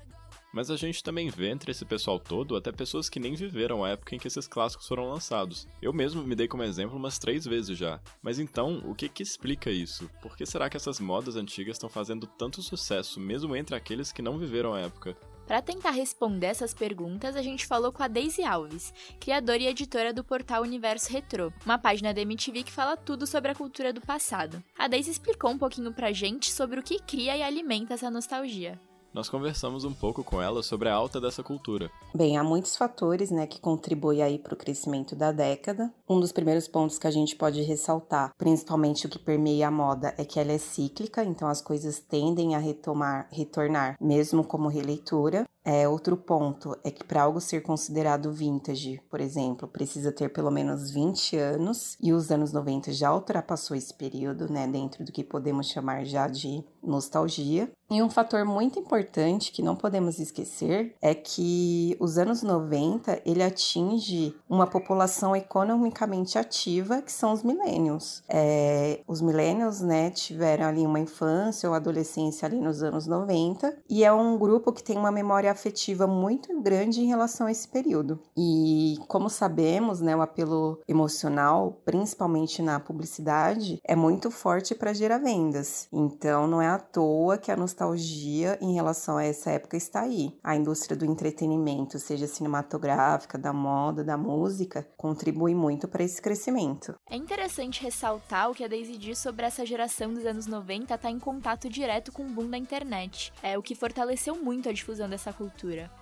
Mas 0.56 0.72
a 0.72 0.78
gente 0.78 1.04
também 1.04 1.30
vê 1.30 1.50
entre 1.50 1.72
esse 1.72 1.84
pessoal 1.84 2.18
todo 2.18 2.56
até 2.56 2.72
pessoas 2.72 3.10
que 3.10 3.20
nem 3.20 3.36
viveram 3.36 3.84
a 3.84 3.90
época 3.90 4.16
em 4.16 4.18
que 4.18 4.30
esses 4.30 4.48
clássicos 4.48 4.88
foram 4.88 5.10
lançados. 5.10 5.68
Eu 5.82 5.92
mesmo 5.92 6.24
me 6.24 6.34
dei 6.34 6.48
como 6.48 6.64
exemplo 6.64 6.96
umas 6.96 7.20
três 7.20 7.44
vezes 7.44 7.78
já. 7.78 8.00
Mas 8.24 8.40
então, 8.40 8.82
o 8.86 8.96
que 8.96 9.10
que 9.10 9.22
explica 9.22 9.70
isso? 9.70 10.10
Por 10.22 10.38
que 10.38 10.46
será 10.46 10.70
que 10.70 10.78
essas 10.78 10.98
modas 10.98 11.36
antigas 11.36 11.76
estão 11.76 11.90
fazendo 11.90 12.26
tanto 12.26 12.62
sucesso, 12.62 13.20
mesmo 13.20 13.54
entre 13.54 13.76
aqueles 13.76 14.14
que 14.14 14.22
não 14.22 14.38
viveram 14.38 14.74
a 14.74 14.80
época? 14.80 15.18
Para 15.46 15.62
tentar 15.62 15.92
responder 15.92 16.48
essas 16.48 16.74
perguntas, 16.74 17.36
a 17.36 17.42
gente 17.42 17.68
falou 17.68 17.92
com 17.92 18.02
a 18.02 18.08
Daisy 18.08 18.46
Alves, 18.46 18.94
criadora 19.20 19.62
e 19.62 19.68
editora 19.68 20.14
do 20.14 20.24
portal 20.24 20.62
Universo 20.62 21.12
Retro, 21.12 21.54
uma 21.66 21.78
página 21.78 22.14
da 22.14 22.22
MTV 22.22 22.64
que 22.64 22.72
fala 22.72 22.96
tudo 22.96 23.28
sobre 23.28 23.52
a 23.52 23.56
cultura 23.56 23.92
do 23.92 24.00
passado. 24.00 24.64
A 24.80 24.88
Daisy 24.88 25.12
explicou 25.12 25.52
um 25.52 25.58
pouquinho 25.58 25.94
pra 25.94 26.14
gente 26.14 26.50
sobre 26.50 26.80
o 26.80 26.84
que 26.84 26.98
cria 27.00 27.36
e 27.36 27.44
alimenta 27.44 27.94
essa 27.94 28.10
nostalgia 28.10 28.80
nós 29.16 29.30
conversamos 29.30 29.86
um 29.86 29.94
pouco 29.94 30.26
com 30.26 30.42
ela 30.42 30.62
sobre 30.62 30.90
a 30.90 30.94
alta 30.94 31.22
dessa 31.22 31.42
cultura. 31.42 31.90
Bem, 32.14 32.38
há 32.38 32.44
muitos 32.44 32.76
fatores 32.76 33.32
né, 33.32 33.48
que 33.48 33.62
contribuem 33.62 34.22
aí 34.22 34.38
para 34.38 34.54
o 34.54 34.58
crescimento 34.58 35.16
da 35.16 35.32
década. 35.32 35.90
Um 36.08 36.20
dos 36.20 36.34
primeiros 36.34 36.68
pontos 36.68 37.00
que 37.00 37.08
a 37.08 37.12
gente 37.12 37.34
pode 37.34 37.62
ressaltar, 37.62 38.32
principalmente 38.38 39.06
o 39.06 39.10
que 39.10 39.18
permeia 39.18 39.70
a 39.70 39.72
moda, 39.72 40.14
é 40.18 40.26
que 40.26 40.38
ela 40.38 40.52
é 40.52 40.58
cíclica, 40.58 41.24
então 41.24 41.48
as 41.48 41.62
coisas 41.62 41.98
tendem 41.98 42.56
a 42.56 42.60
retomar, 42.60 43.30
retornar, 43.32 43.96
mesmo 44.02 44.44
como 44.44 44.68
releitura. 44.68 45.46
É, 45.66 45.88
outro 45.90 46.16
ponto 46.16 46.78
é 46.84 46.92
que 46.92 47.04
para 47.04 47.24
algo 47.24 47.42
ser 47.42 47.62
considerado 47.62 48.32
vintage, 48.32 49.02
por 49.10 49.20
exemplo, 49.20 49.68
precisa 49.68 50.12
ter 50.12 50.30
pelo 50.30 50.52
menos 50.52 50.92
20 50.92 51.38
anos, 51.38 51.98
e 52.00 52.14
os 52.14 52.30
anos 52.30 52.54
90 52.54 52.94
já 52.94 53.12
ultrapassou 53.12 53.76
esse 53.76 53.94
período, 53.94 54.48
né, 54.52 54.68
dentro 54.68 55.04
do 55.04 55.12
que 55.12 55.24
podemos 55.24 55.68
chamar 55.68 56.06
já 56.06 56.28
de 56.28 56.64
nostalgia. 56.84 57.70
E 57.90 58.02
um 58.02 58.10
fator 58.10 58.44
muito 58.46 58.80
importante 58.80 59.52
que 59.52 59.62
não 59.62 59.76
podemos 59.76 60.20
esquecer 60.20 60.96
é 61.02 61.14
que 61.14 61.96
os 62.00 62.18
anos 62.18 62.42
90 62.42 63.22
ele 63.26 63.44
atinge 63.44 64.36
uma 64.50 64.66
população 64.66 65.36
economicamente 65.36 66.38
ativa, 66.38 67.02
que 67.02 67.12
são 67.12 67.32
os 67.32 67.44
millennials. 67.44 68.24
É, 68.28 69.02
os 69.08 69.22
millennials, 69.22 69.82
né, 69.82 70.10
tiveram 70.10 70.66
ali 70.66 70.86
uma 70.86 71.00
infância 71.00 71.70
ou 71.70 71.76
adolescência 71.76 72.48
ali 72.48 72.60
nos 72.60 72.82
anos 72.82 73.06
90 73.06 73.78
e 73.90 74.04
é 74.04 74.12
um 74.12 74.38
grupo 74.38 74.74
que 74.74 74.84
tem 74.84 74.98
uma 74.98 75.12
memória 75.12 75.55
afetiva 75.56 76.06
muito 76.06 76.62
grande 76.62 77.02
em 77.02 77.08
relação 77.08 77.48
a 77.48 77.52
esse 77.52 77.68
período. 77.68 78.20
E 78.38 78.98
como 79.08 79.30
sabemos, 79.30 80.02
né, 80.02 80.16
o 80.16 80.22
apelo 80.22 80.80
emocional, 80.88 81.82
principalmente 81.84 82.62
na 82.62 82.80
publicidade, 82.80 83.80
é 83.84 83.96
muito 83.96 84.30
forte 84.30 84.76
para 84.76 84.94
gerar 84.94 85.18
vendas. 85.18 85.88
Então 85.92 86.48
não 86.48 86.62
é 86.62 86.68
à 86.68 86.78
toa 86.78 87.38
que 87.38 87.52
a 87.52 87.56
nostalgia 87.56 88.58
em 88.62 88.74
relação 88.74 89.18
a 89.18 89.24
essa 89.24 89.52
época 89.52 89.78
está 89.78 90.02
aí. 90.02 90.38
A 90.44 90.56
indústria 90.56 90.96
do 90.96 91.06
entretenimento, 91.06 92.00
seja 92.00 92.28
cinematográfica, 92.28 93.38
da 93.38 93.54
moda, 93.54 94.04
da 94.04 94.18
música, 94.18 94.88
contribui 94.98 95.56
muito 95.56 95.88
para 95.88 96.04
esse 96.04 96.22
crescimento. 96.22 96.96
É 97.10 97.16
interessante 97.16 97.82
ressaltar 97.82 98.50
o 98.50 98.54
que 98.54 98.64
a 98.64 98.68
Daisy 98.68 98.98
diz 98.98 99.18
sobre 99.20 99.46
essa 99.46 99.66
geração 99.66 100.14
dos 100.14 100.26
anos 100.26 100.48
90 100.48 100.84
estar 100.84 100.98
tá 100.98 101.10
em 101.10 101.20
contato 101.20 101.70
direto 101.70 102.12
com 102.12 102.24
o 102.24 102.30
boom 102.30 102.50
da 102.50 102.58
internet, 102.58 103.32
é 103.42 103.58
o 103.58 103.64
que 103.64 103.76
fortaleceu 103.76 104.36
muito 104.36 104.70
a 104.70 104.74
difusão 104.74 105.10
dessa 105.10 105.32
cultura. 105.32 105.45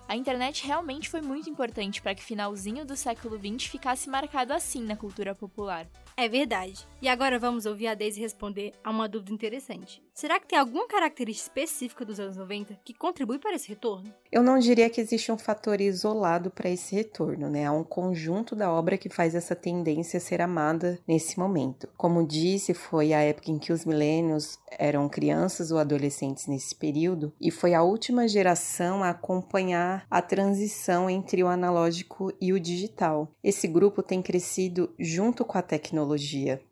A 0.08 0.16
internet 0.16 0.66
realmente 0.66 1.08
foi 1.08 1.20
muito 1.20 1.48
importante 1.48 2.00
para 2.00 2.14
que 2.14 2.22
finalzinho 2.22 2.84
do 2.84 2.96
século 2.96 3.38
XX 3.38 3.68
ficasse 3.68 4.08
marcado 4.08 4.52
assim 4.52 4.82
na 4.82 4.96
cultura 4.96 5.34
popular. 5.34 5.86
É 6.16 6.28
verdade. 6.28 6.86
E 7.02 7.08
agora 7.08 7.38
vamos 7.38 7.66
ouvir 7.66 7.88
a 7.88 7.94
Daisy 7.94 8.20
responder 8.20 8.72
a 8.82 8.90
uma 8.90 9.08
dúvida 9.08 9.34
interessante. 9.34 10.00
Será 10.14 10.38
que 10.38 10.46
tem 10.46 10.56
alguma 10.56 10.86
característica 10.86 11.48
específica 11.48 12.04
dos 12.04 12.20
anos 12.20 12.36
90 12.36 12.78
que 12.84 12.94
contribui 12.94 13.38
para 13.40 13.56
esse 13.56 13.68
retorno? 13.68 14.14
Eu 14.30 14.44
não 14.44 14.58
diria 14.60 14.88
que 14.88 15.00
existe 15.00 15.32
um 15.32 15.36
fator 15.36 15.80
isolado 15.80 16.50
para 16.50 16.70
esse 16.70 16.94
retorno, 16.94 17.50
né? 17.50 17.66
Há 17.66 17.72
um 17.72 17.82
conjunto 17.82 18.54
da 18.54 18.72
obra 18.72 18.96
que 18.96 19.08
faz 19.08 19.34
essa 19.34 19.56
tendência 19.56 20.20
ser 20.20 20.40
amada 20.40 21.00
nesse 21.06 21.36
momento. 21.36 21.88
Como 21.96 22.26
disse, 22.26 22.72
foi 22.72 23.12
a 23.12 23.20
época 23.20 23.50
em 23.50 23.58
que 23.58 23.72
os 23.72 23.84
milênios 23.84 24.56
eram 24.78 25.08
crianças 25.08 25.72
ou 25.72 25.78
adolescentes 25.78 26.46
nesse 26.46 26.76
período 26.76 27.32
e 27.40 27.50
foi 27.50 27.74
a 27.74 27.82
última 27.82 28.28
geração 28.28 29.02
a 29.02 29.10
acompanhar 29.10 30.06
a 30.08 30.22
transição 30.22 31.10
entre 31.10 31.42
o 31.42 31.48
analógico 31.48 32.32
e 32.40 32.52
o 32.52 32.60
digital. 32.60 33.28
Esse 33.42 33.66
grupo 33.66 34.00
tem 34.00 34.22
crescido 34.22 34.94
junto 34.98 35.44
com 35.44 35.58
a 35.58 35.62
tecnologia. 35.62 36.03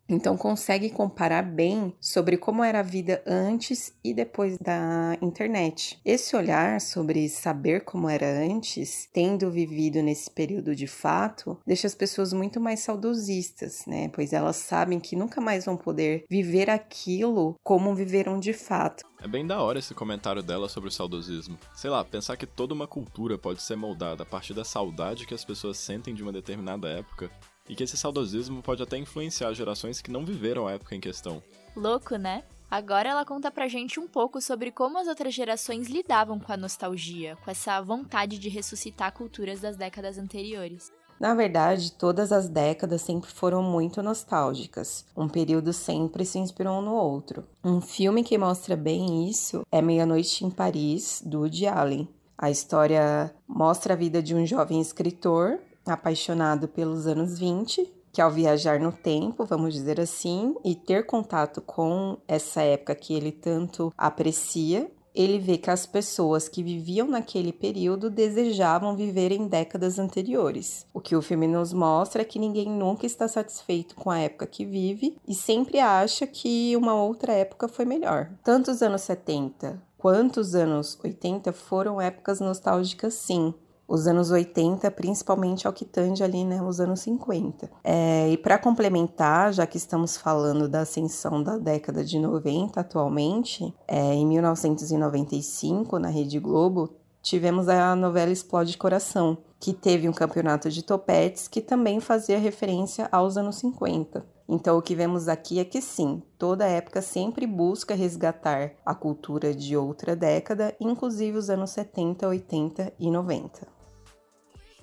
Então 0.07 0.37
consegue 0.37 0.89
comparar 0.89 1.41
bem 1.41 1.93
sobre 1.99 2.37
como 2.37 2.63
era 2.63 2.79
a 2.79 2.83
vida 2.83 3.23
antes 3.25 3.93
e 4.03 4.13
depois 4.13 4.57
da 4.57 5.17
internet. 5.21 5.99
Esse 6.05 6.35
olhar 6.35 6.79
sobre 6.81 7.27
saber 7.29 7.83
como 7.83 8.09
era 8.09 8.27
antes, 8.27 9.09
tendo 9.13 9.49
vivido 9.49 10.01
nesse 10.01 10.29
período 10.29 10.75
de 10.75 10.87
fato, 10.87 11.57
deixa 11.65 11.87
as 11.87 11.95
pessoas 11.95 12.33
muito 12.33 12.59
mais 12.59 12.81
saudosistas, 12.81 13.85
né? 13.87 14.09
Pois 14.13 14.33
elas 14.33 14.57
sabem 14.57 14.99
que 14.99 15.15
nunca 15.15 15.39
mais 15.39 15.65
vão 15.65 15.77
poder 15.77 16.25
viver 16.29 16.69
aquilo 16.69 17.55
como 17.63 17.95
viveram 17.95 18.39
de 18.39 18.53
fato. 18.53 19.03
É 19.23 19.27
bem 19.27 19.47
da 19.47 19.61
hora 19.61 19.79
esse 19.79 19.93
comentário 19.93 20.43
dela 20.43 20.67
sobre 20.67 20.89
o 20.89 20.91
saudosismo. 20.91 21.57
Sei 21.73 21.89
lá, 21.89 22.03
pensar 22.03 22.35
que 22.35 22.45
toda 22.45 22.73
uma 22.73 22.85
cultura 22.85 23.37
pode 23.37 23.61
ser 23.61 23.77
moldada 23.77 24.23
a 24.23 24.25
partir 24.25 24.53
da 24.53 24.65
saudade 24.65 25.25
que 25.25 25.33
as 25.33 25.45
pessoas 25.45 25.77
sentem 25.77 26.13
de 26.13 26.21
uma 26.21 26.33
determinada 26.33 26.89
época 26.89 27.31
e 27.69 27.75
que 27.75 27.83
esse 27.83 27.97
saudosismo 27.97 28.61
pode 28.61 28.83
até 28.83 28.97
influenciar 28.97 29.53
gerações 29.53 30.01
que 30.01 30.11
não 30.11 30.25
viveram 30.25 30.67
a 30.67 30.73
época 30.73 30.95
em 30.95 30.99
questão. 30.99 31.41
Louco, 31.75 32.15
né? 32.15 32.43
Agora 32.69 33.09
ela 33.09 33.23
conta 33.23 33.51
pra 33.51 33.67
gente 33.67 33.99
um 33.99 34.07
pouco 34.07 34.41
sobre 34.41 34.71
como 34.71 34.97
as 34.97 35.07
outras 35.07 35.33
gerações 35.33 35.87
lidavam 35.87 36.39
com 36.39 36.51
a 36.51 36.57
nostalgia, 36.57 37.37
com 37.43 37.51
essa 37.51 37.79
vontade 37.81 38.39
de 38.39 38.49
ressuscitar 38.49 39.13
culturas 39.13 39.59
das 39.59 39.77
décadas 39.77 40.17
anteriores. 40.17 40.91
Na 41.19 41.35
verdade, 41.35 41.91
todas 41.93 42.31
as 42.31 42.49
décadas 42.49 43.01
sempre 43.01 43.31
foram 43.31 43.61
muito 43.61 44.01
nostálgicas. 44.01 45.05
Um 45.15 45.29
período 45.29 45.71
sempre 45.71 46.25
se 46.25 46.39
inspirou 46.39 46.81
no 46.81 46.93
outro. 46.95 47.47
Um 47.63 47.79
filme 47.79 48.23
que 48.23 48.37
mostra 48.37 48.75
bem 48.75 49.29
isso 49.29 49.61
é 49.71 49.81
Meia-Noite 49.81 50.43
em 50.43 50.49
Paris, 50.49 51.21
do 51.23 51.41
Woody 51.41 51.67
Allen. 51.67 52.09
A 52.35 52.49
história 52.49 53.33
mostra 53.47 53.93
a 53.93 53.97
vida 53.97 54.21
de 54.21 54.33
um 54.33 54.45
jovem 54.45 54.81
escritor 54.81 55.59
apaixonado 55.85 56.67
pelos 56.67 57.07
anos 57.07 57.37
20, 57.37 57.91
que 58.11 58.21
ao 58.21 58.31
viajar 58.31 58.79
no 58.79 58.91
tempo, 58.91 59.45
vamos 59.45 59.73
dizer 59.73 59.99
assim, 59.99 60.55
e 60.63 60.75
ter 60.75 61.05
contato 61.05 61.61
com 61.61 62.17
essa 62.27 62.61
época 62.61 62.95
que 62.95 63.13
ele 63.13 63.31
tanto 63.31 63.91
aprecia, 63.97 64.89
ele 65.15 65.37
vê 65.37 65.57
que 65.57 65.69
as 65.69 65.85
pessoas 65.85 66.49
que 66.49 66.63
viviam 66.63 67.07
naquele 67.07 67.53
período 67.53 68.09
desejavam 68.09 68.95
viver 68.95 69.31
em 69.31 69.47
décadas 69.47 69.99
anteriores. 69.99 70.87
O 70.93 70.99
que 70.99 71.15
o 71.15 71.21
filme 71.21 71.47
nos 71.47 71.71
mostra 71.71 72.23
é 72.23 72.25
que 72.25 72.39
ninguém 72.39 72.69
nunca 72.69 73.05
está 73.05 73.27
satisfeito 73.27 73.95
com 73.95 74.09
a 74.09 74.19
época 74.19 74.47
que 74.47 74.65
vive 74.65 75.17
e 75.27 75.35
sempre 75.35 75.79
acha 75.79 76.25
que 76.25 76.75
uma 76.75 76.95
outra 76.95 77.33
época 77.33 77.67
foi 77.67 77.85
melhor. 77.85 78.31
Tanto 78.43 78.71
os 78.71 78.81
anos 78.81 79.01
70 79.01 79.81
quanto 80.03 80.41
os 80.41 80.53
anos 80.53 80.99
80 81.01 81.53
foram 81.53 82.01
épocas 82.01 82.41
nostálgicas, 82.41 83.13
sim, 83.13 83.53
os 83.93 84.07
anos 84.07 84.31
80, 84.31 84.89
principalmente 84.89 85.67
ao 85.67 85.71
que 85.71 85.85
tange 85.85 86.23
ali, 86.23 86.43
né, 86.43 86.59
os 86.63 86.79
anos 86.79 87.01
50. 87.01 87.69
É, 87.83 88.27
e 88.27 88.35
para 88.35 88.57
complementar, 88.57 89.53
já 89.53 89.67
que 89.67 89.77
estamos 89.77 90.17
falando 90.17 90.67
da 90.67 90.79
ascensão 90.79 91.43
da 91.43 91.59
década 91.59 92.03
de 92.03 92.17
90 92.17 92.79
atualmente, 92.79 93.71
é, 93.87 94.15
em 94.15 94.25
1995, 94.25 95.99
na 95.99 96.09
Rede 96.09 96.39
Globo, 96.39 96.89
tivemos 97.21 97.69
a 97.69 97.95
novela 97.95 98.31
Explode 98.31 98.75
Coração, 98.79 99.37
que 99.59 99.73
teve 99.73 100.09
um 100.09 100.13
campeonato 100.13 100.71
de 100.71 100.81
topetes 100.81 101.47
que 101.47 101.61
também 101.61 101.99
fazia 101.99 102.39
referência 102.39 103.07
aos 103.11 103.37
anos 103.37 103.57
50. 103.57 104.25
Então, 104.49 104.75
o 104.75 104.81
que 104.81 104.95
vemos 104.95 105.27
aqui 105.27 105.59
é 105.59 105.63
que 105.63 105.79
sim, 105.79 106.23
toda 106.39 106.65
época 106.65 106.99
sempre 106.99 107.45
busca 107.45 107.93
resgatar 107.93 108.71
a 108.83 108.95
cultura 108.95 109.53
de 109.53 109.77
outra 109.77 110.15
década, 110.15 110.75
inclusive 110.81 111.37
os 111.37 111.51
anos 111.51 111.69
70, 111.69 112.27
80 112.27 112.91
e 112.99 113.11
90. 113.11 113.82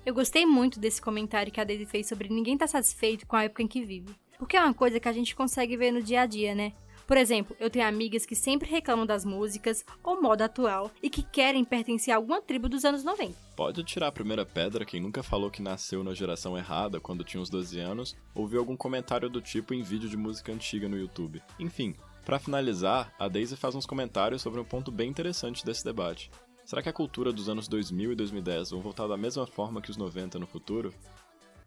Eu 0.04 0.14
gostei 0.14 0.46
muito 0.46 0.80
desse 0.80 1.00
comentário 1.00 1.52
que 1.52 1.60
a 1.60 1.64
Daisy 1.64 1.84
fez 1.84 2.06
sobre 2.08 2.28
ninguém 2.28 2.56
tá 2.56 2.66
satisfeito 2.66 3.26
com 3.26 3.36
a 3.36 3.44
época 3.44 3.62
em 3.62 3.68
que 3.68 3.82
vive. 3.82 4.14
Porque 4.38 4.56
é 4.56 4.60
uma 4.62 4.72
coisa 4.72 4.98
que 4.98 5.08
a 5.08 5.12
gente 5.12 5.36
consegue 5.36 5.76
ver 5.76 5.92
no 5.92 6.02
dia 6.02 6.22
a 6.22 6.26
dia, 6.26 6.54
né? 6.54 6.72
Por 7.06 7.16
exemplo, 7.16 7.56
eu 7.58 7.68
tenho 7.68 7.86
amigas 7.86 8.24
que 8.24 8.36
sempre 8.36 8.70
reclamam 8.70 9.04
das 9.04 9.24
músicas 9.24 9.84
ou 10.02 10.22
moda 10.22 10.44
atual 10.44 10.90
e 11.02 11.10
que 11.10 11.22
querem 11.22 11.64
pertencer 11.64 12.14
a 12.14 12.16
alguma 12.16 12.40
tribo 12.40 12.68
dos 12.68 12.84
anos 12.84 13.02
90. 13.02 13.34
Pode 13.56 13.82
tirar 13.82 14.06
a 14.06 14.12
primeira 14.12 14.46
pedra 14.46 14.84
quem 14.84 15.00
nunca 15.00 15.22
falou 15.22 15.50
que 15.50 15.60
nasceu 15.60 16.04
na 16.04 16.14
geração 16.14 16.56
errada 16.56 17.00
quando 17.00 17.24
tinha 17.24 17.40
uns 17.40 17.50
12 17.50 17.80
anos 17.80 18.16
ou 18.34 18.46
viu 18.46 18.60
algum 18.60 18.76
comentário 18.76 19.28
do 19.28 19.42
tipo 19.42 19.74
em 19.74 19.82
vídeo 19.82 20.08
de 20.08 20.16
música 20.16 20.52
antiga 20.52 20.88
no 20.88 20.96
YouTube. 20.96 21.42
Enfim, 21.58 21.94
para 22.24 22.38
finalizar, 22.38 23.12
a 23.18 23.28
Daisy 23.28 23.56
faz 23.56 23.74
uns 23.74 23.86
comentários 23.86 24.40
sobre 24.40 24.60
um 24.60 24.64
ponto 24.64 24.92
bem 24.92 25.10
interessante 25.10 25.64
desse 25.64 25.84
debate. 25.84 26.30
Será 26.64 26.82
que 26.82 26.88
a 26.88 26.92
cultura 26.92 27.32
dos 27.32 27.48
anos 27.48 27.66
2000 27.66 28.12
e 28.12 28.14
2010 28.14 28.70
vão 28.70 28.80
voltar 28.80 29.06
da 29.06 29.16
mesma 29.16 29.46
forma 29.46 29.80
que 29.80 29.90
os 29.90 29.96
90 29.96 30.38
no 30.38 30.46
futuro? 30.46 30.94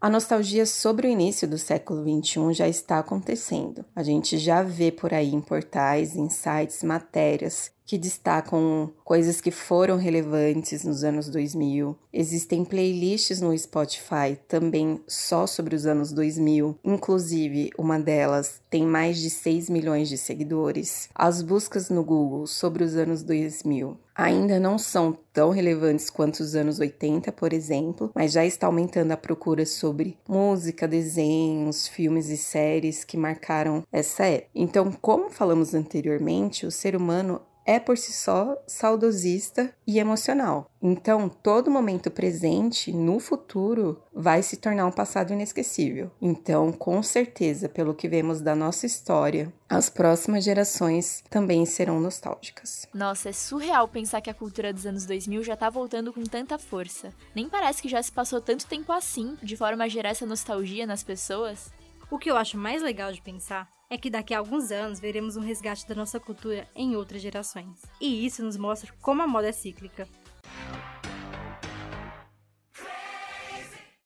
A 0.00 0.10
nostalgia 0.10 0.66
sobre 0.66 1.06
o 1.06 1.10
início 1.10 1.48
do 1.48 1.56
século 1.56 2.02
XXI 2.02 2.52
já 2.52 2.68
está 2.68 2.98
acontecendo. 2.98 3.84
A 3.96 4.02
gente 4.02 4.36
já 4.38 4.62
vê 4.62 4.92
por 4.92 5.14
aí 5.14 5.34
em 5.34 5.40
portais, 5.40 6.14
em 6.14 6.28
sites, 6.28 6.82
matérias 6.82 7.73
que 7.84 7.98
destacam 7.98 8.92
coisas 9.04 9.40
que 9.40 9.50
foram 9.50 9.96
relevantes 9.96 10.84
nos 10.84 11.04
anos 11.04 11.28
2000. 11.28 11.96
Existem 12.12 12.64
playlists 12.64 13.40
no 13.40 13.56
Spotify 13.56 14.38
também 14.48 15.00
só 15.06 15.46
sobre 15.46 15.74
os 15.74 15.86
anos 15.86 16.12
2000. 16.12 16.78
Inclusive, 16.84 17.70
uma 17.78 17.98
delas 17.98 18.60
tem 18.70 18.84
mais 18.84 19.18
de 19.18 19.30
6 19.30 19.68
milhões 19.68 20.08
de 20.08 20.16
seguidores. 20.16 21.08
As 21.14 21.42
buscas 21.42 21.90
no 21.90 22.02
Google 22.02 22.46
sobre 22.46 22.82
os 22.84 22.96
anos 22.96 23.22
2000 23.22 23.98
ainda 24.14 24.60
não 24.60 24.78
são 24.78 25.18
tão 25.32 25.50
relevantes 25.50 26.08
quanto 26.08 26.40
os 26.40 26.54
anos 26.54 26.78
80, 26.78 27.32
por 27.32 27.52
exemplo, 27.52 28.12
mas 28.14 28.32
já 28.32 28.46
está 28.46 28.68
aumentando 28.68 29.10
a 29.10 29.16
procura 29.16 29.66
sobre 29.66 30.16
música, 30.28 30.86
desenhos, 30.86 31.88
filmes 31.88 32.28
e 32.28 32.36
séries 32.36 33.02
que 33.02 33.16
marcaram 33.16 33.82
essa 33.90 34.24
época. 34.24 34.50
Então, 34.54 34.92
como 34.92 35.30
falamos 35.30 35.74
anteriormente, 35.74 36.64
o 36.64 36.70
ser 36.70 36.94
humano 36.94 37.40
é 37.64 37.80
por 37.80 37.96
si 37.96 38.12
só 38.12 38.56
saudosista 38.66 39.74
e 39.86 39.98
emocional. 39.98 40.70
Então, 40.82 41.28
todo 41.28 41.70
momento 41.70 42.10
presente 42.10 42.92
no 42.92 43.18
futuro 43.18 44.02
vai 44.12 44.42
se 44.42 44.58
tornar 44.58 44.86
um 44.86 44.92
passado 44.92 45.32
inesquecível. 45.32 46.10
Então, 46.20 46.70
com 46.72 47.02
certeza, 47.02 47.68
pelo 47.68 47.94
que 47.94 48.08
vemos 48.08 48.40
da 48.40 48.54
nossa 48.54 48.84
história, 48.84 49.52
as 49.68 49.88
próximas 49.88 50.44
gerações 50.44 51.24
também 51.30 51.64
serão 51.64 51.98
nostálgicas. 52.00 52.86
Nossa, 52.92 53.30
é 53.30 53.32
surreal 53.32 53.88
pensar 53.88 54.20
que 54.20 54.30
a 54.30 54.34
cultura 54.34 54.72
dos 54.72 54.84
anos 54.84 55.06
2000 55.06 55.42
já 55.42 55.56
tá 55.56 55.70
voltando 55.70 56.12
com 56.12 56.22
tanta 56.24 56.58
força. 56.58 57.14
Nem 57.34 57.48
parece 57.48 57.80
que 57.80 57.88
já 57.88 58.02
se 58.02 58.12
passou 58.12 58.40
tanto 58.40 58.66
tempo 58.66 58.92
assim, 58.92 59.38
de 59.42 59.56
forma 59.56 59.84
a 59.84 59.88
gerar 59.88 60.10
essa 60.10 60.26
nostalgia 60.26 60.86
nas 60.86 61.02
pessoas. 61.02 61.72
O 62.10 62.18
que 62.18 62.30
eu 62.30 62.36
acho 62.36 62.58
mais 62.58 62.82
legal 62.82 63.10
de 63.10 63.22
pensar 63.22 63.73
é 63.90 63.98
que 63.98 64.10
daqui 64.10 64.34
a 64.34 64.38
alguns 64.38 64.70
anos 64.70 65.00
veremos 65.00 65.36
um 65.36 65.40
resgate 65.40 65.86
da 65.86 65.94
nossa 65.94 66.18
cultura 66.18 66.68
em 66.74 66.96
outras 66.96 67.22
gerações. 67.22 67.82
E 68.00 68.24
isso 68.26 68.44
nos 68.44 68.56
mostra 68.56 68.92
como 69.00 69.22
a 69.22 69.26
moda 69.26 69.48
é 69.48 69.52
cíclica. 69.52 70.08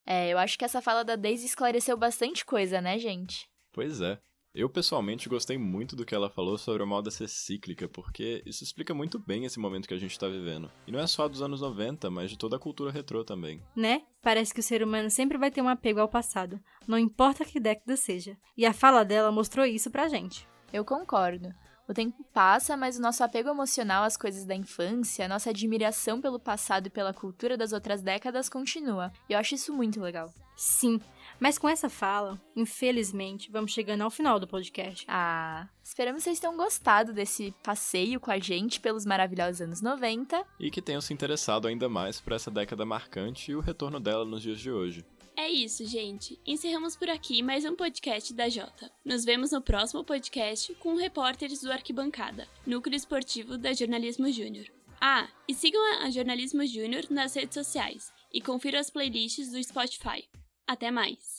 É, 0.07 0.29
eu 0.31 0.39
acho 0.39 0.59
que 0.59 0.65
essa 0.65 0.81
fala 0.81 1.05
da 1.05 1.17
Daisy 1.17 1.45
esclareceu 1.45 1.97
bastante 1.97 2.45
coisa, 2.45 2.81
né, 2.81 2.99
gente? 2.99 3.47
Pois 3.73 4.01
é. 4.01 4.19
Eu 4.59 4.69
pessoalmente 4.69 5.29
gostei 5.29 5.57
muito 5.57 5.95
do 5.95 6.05
que 6.05 6.13
ela 6.13 6.29
falou 6.29 6.59
sobre 6.59 6.83
a 6.83 6.87
moda 6.87 7.13
ser 7.13 7.29
cíclica, 7.29 7.87
porque 7.87 8.43
isso 8.45 8.65
explica 8.65 8.93
muito 8.93 9.17
bem 9.17 9.45
esse 9.45 9.57
momento 9.61 9.87
que 9.87 9.95
a 9.95 9.99
gente 10.01 10.19
tá 10.19 10.27
vivendo. 10.27 10.69
E 10.85 10.91
não 10.91 10.99
é 10.99 11.07
só 11.07 11.29
dos 11.29 11.41
anos 11.41 11.61
90, 11.61 12.11
mas 12.11 12.29
de 12.29 12.37
toda 12.37 12.57
a 12.57 12.59
cultura 12.59 12.91
retrô 12.91 13.23
também. 13.23 13.63
Né? 13.77 14.03
Parece 14.21 14.53
que 14.53 14.59
o 14.59 14.63
ser 14.63 14.83
humano 14.83 15.11
sempre 15.11 15.39
vai 15.39 15.53
ter 15.53 15.63
um 15.63 15.69
apego 15.69 16.01
ao 16.01 16.09
passado, 16.09 16.59
não 16.89 16.99
importa 16.99 17.45
que 17.45 17.61
década 17.61 17.97
seja. 17.97 18.37
E 18.57 18.67
a 18.67 18.73
fala 18.73 19.05
dela 19.05 19.31
mostrou 19.31 19.65
isso 19.65 19.93
pra 19.93 20.09
gente. 20.09 20.45
Eu 20.73 20.85
concordo. 20.85 21.55
O 21.89 21.95
tempo 21.95 22.25
passa, 22.35 22.77
mas 22.77 22.99
o 22.99 23.01
nosso 23.01 23.23
apego 23.23 23.51
emocional 23.51 24.03
às 24.03 24.17
coisas 24.17 24.45
da 24.45 24.57
infância, 24.57 25.25
a 25.25 25.29
nossa 25.29 25.51
admiração 25.51 26.21
pelo 26.21 26.41
passado 26.41 26.89
e 26.89 26.91
pela 26.91 27.15
cultura 27.15 27.57
das 27.57 27.73
outras 27.73 28.03
décadas 28.03 28.49
continua. 28.49 29.13
E 29.29 29.35
eu 29.35 29.39
acho 29.39 29.55
isso 29.55 29.73
muito 29.73 30.01
legal. 30.01 30.35
Sim, 30.57 31.01
mas 31.41 31.59
com 31.59 31.69
essa 31.69 31.89
fala, 31.89 32.41
infelizmente, 32.57 33.51
vamos 33.51 33.73
chegando 33.73 34.03
ao 34.03 34.11
final 34.11 34.41
do 34.41 34.47
podcast. 34.47 35.05
Ah, 35.09 35.69
esperamos 35.83 36.23
que 36.23 36.25
vocês 36.25 36.41
tenham 36.41 36.57
gostado 36.57 37.13
desse 37.13 37.55
passeio 37.63 38.19
com 38.19 38.31
a 38.31 38.39
gente 38.39 38.81
pelos 38.81 39.07
maravilhosos 39.07 39.61
anos 39.61 39.81
90. 39.81 40.45
E 40.59 40.71
que 40.71 40.83
tenham 40.83 41.01
se 41.01 41.13
interessado 41.13 41.69
ainda 41.69 41.89
mais 41.89 42.21
por 42.21 42.33
essa 42.33 42.51
década 42.51 42.85
marcante 42.85 43.53
e 43.53 43.57
o 43.57 43.61
retorno 43.61 44.01
dela 44.01 44.25
nos 44.25 44.43
dias 44.43 44.59
de 44.59 44.71
hoje. 44.71 45.05
É 45.37 45.49
isso, 45.49 45.87
gente. 45.87 46.37
Encerramos 46.45 46.97
por 46.97 47.09
aqui 47.09 47.45
mais 47.45 47.65
um 47.65 47.77
podcast 47.77 48.35
da 48.35 48.49
Jota. 48.49 48.91
Nos 49.05 49.25
vemos 49.25 49.53
no 49.53 49.63
próximo 49.63 50.03
podcast 50.03 50.75
com 50.75 50.97
repórteres 50.97 51.61
do 51.61 51.71
Arquibancada, 51.71 52.49
núcleo 52.67 52.97
esportivo 52.97 53.57
da 53.57 53.73
Jornalismo 53.73 54.29
Júnior. 54.33 54.67
Ah, 55.01 55.29
e 55.47 55.55
sigam 55.55 55.81
a 56.03 56.11
Jornalismo 56.11 56.67
Júnior 56.67 57.05
nas 57.09 57.35
redes 57.35 57.55
sociais 57.55 58.13
e 58.33 58.41
confiram 58.41 58.81
as 58.81 58.91
playlists 58.91 59.53
do 59.53 59.63
Spotify. 59.63 60.29
Até 60.69 60.91
mais! 60.93 61.38